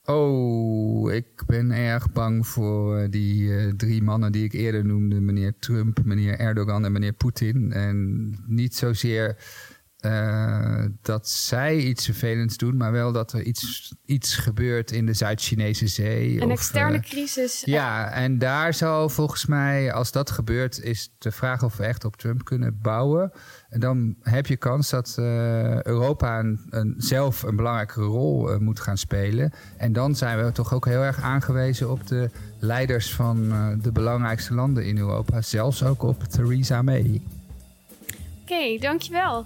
Oh, 0.10 1.12
ik 1.14 1.44
ben 1.48 1.72
erg 1.72 2.12
bang 2.12 2.48
voor 2.48 2.98
eh, 2.98 3.10
die 3.10 3.42
uh, 3.42 3.72
drie 3.74 4.04
mannen 4.04 4.32
die 4.32 4.44
ik 4.44 4.54
eerder 4.54 4.86
noemde: 4.86 5.22
meneer 5.22 5.54
Trump, 5.60 6.04
meneer 6.06 6.40
Erdogan 6.40 6.86
en 6.86 6.92
meneer 6.92 7.14
Poetin. 7.14 7.72
En 7.72 8.30
niet 8.46 8.76
zozeer 8.76 9.36
uh, 10.08 10.86
dat 11.02 11.28
zij 11.28 11.78
iets 11.78 12.06
vervelends 12.06 12.58
doen, 12.58 12.78
maar 12.78 12.92
wel 12.92 13.12
dat 13.12 13.34
er 13.34 13.42
iets, 13.42 13.94
iets 14.06 14.36
gebeurt 14.36 14.92
in 14.92 15.06
de 15.06 15.14
Zuid-Chinese 15.14 15.88
zee. 15.88 16.36
Een 16.36 16.44
of, 16.44 16.52
externe 16.52 17.00
crisis. 17.00 17.62
Ja, 17.66 18.12
en 18.12 18.38
daar 18.38 18.74
zal 18.74 19.10
volgens 19.10 19.46
mij, 19.46 19.94
als 19.94 20.12
dat 20.12 20.32
gebeurt, 20.32 20.82
is 20.82 21.14
de 21.18 21.32
vraag 21.32 21.64
of 21.64 21.78
we 21.78 21.84
echt 21.84 22.06
op 22.06 22.16
Trump 22.16 22.46
kunnen 22.46 22.80
bouwen. 22.82 23.32
En 23.70 23.80
dan 23.80 24.16
heb 24.22 24.48
je 24.48 24.58
kans 24.58 24.90
dat 24.90 25.16
uh, 25.20 25.82
Europa 25.82 26.40
een, 26.40 26.60
een, 26.70 26.94
zelf 26.98 27.44
een 27.44 27.56
belangrijke 27.56 28.02
rol 28.02 28.60
moet 28.60 28.80
gaan 28.80 28.98
spelen. 28.98 29.54
En 29.78 29.94
dan 29.94 30.16
zijn 30.16 30.46
we 30.46 30.52
toch 30.52 30.74
ook 30.74 30.86
heel 30.86 31.02
erg 31.02 31.22
aangewezen 31.22 31.92
op 31.92 32.08
de 32.08 32.30
leiders 32.60 33.14
van 33.14 33.50
de 33.82 33.92
belangrijkste 33.92 34.54
landen 34.54 34.86
in 34.86 34.98
Europa. 34.98 35.42
Zelfs 35.42 35.84
ook 35.84 36.04
op 36.04 36.24
Theresa 36.24 36.82
May. 36.82 37.22
Oké, 38.42 38.54
okay, 38.54 38.78
dankjewel. 38.78 39.46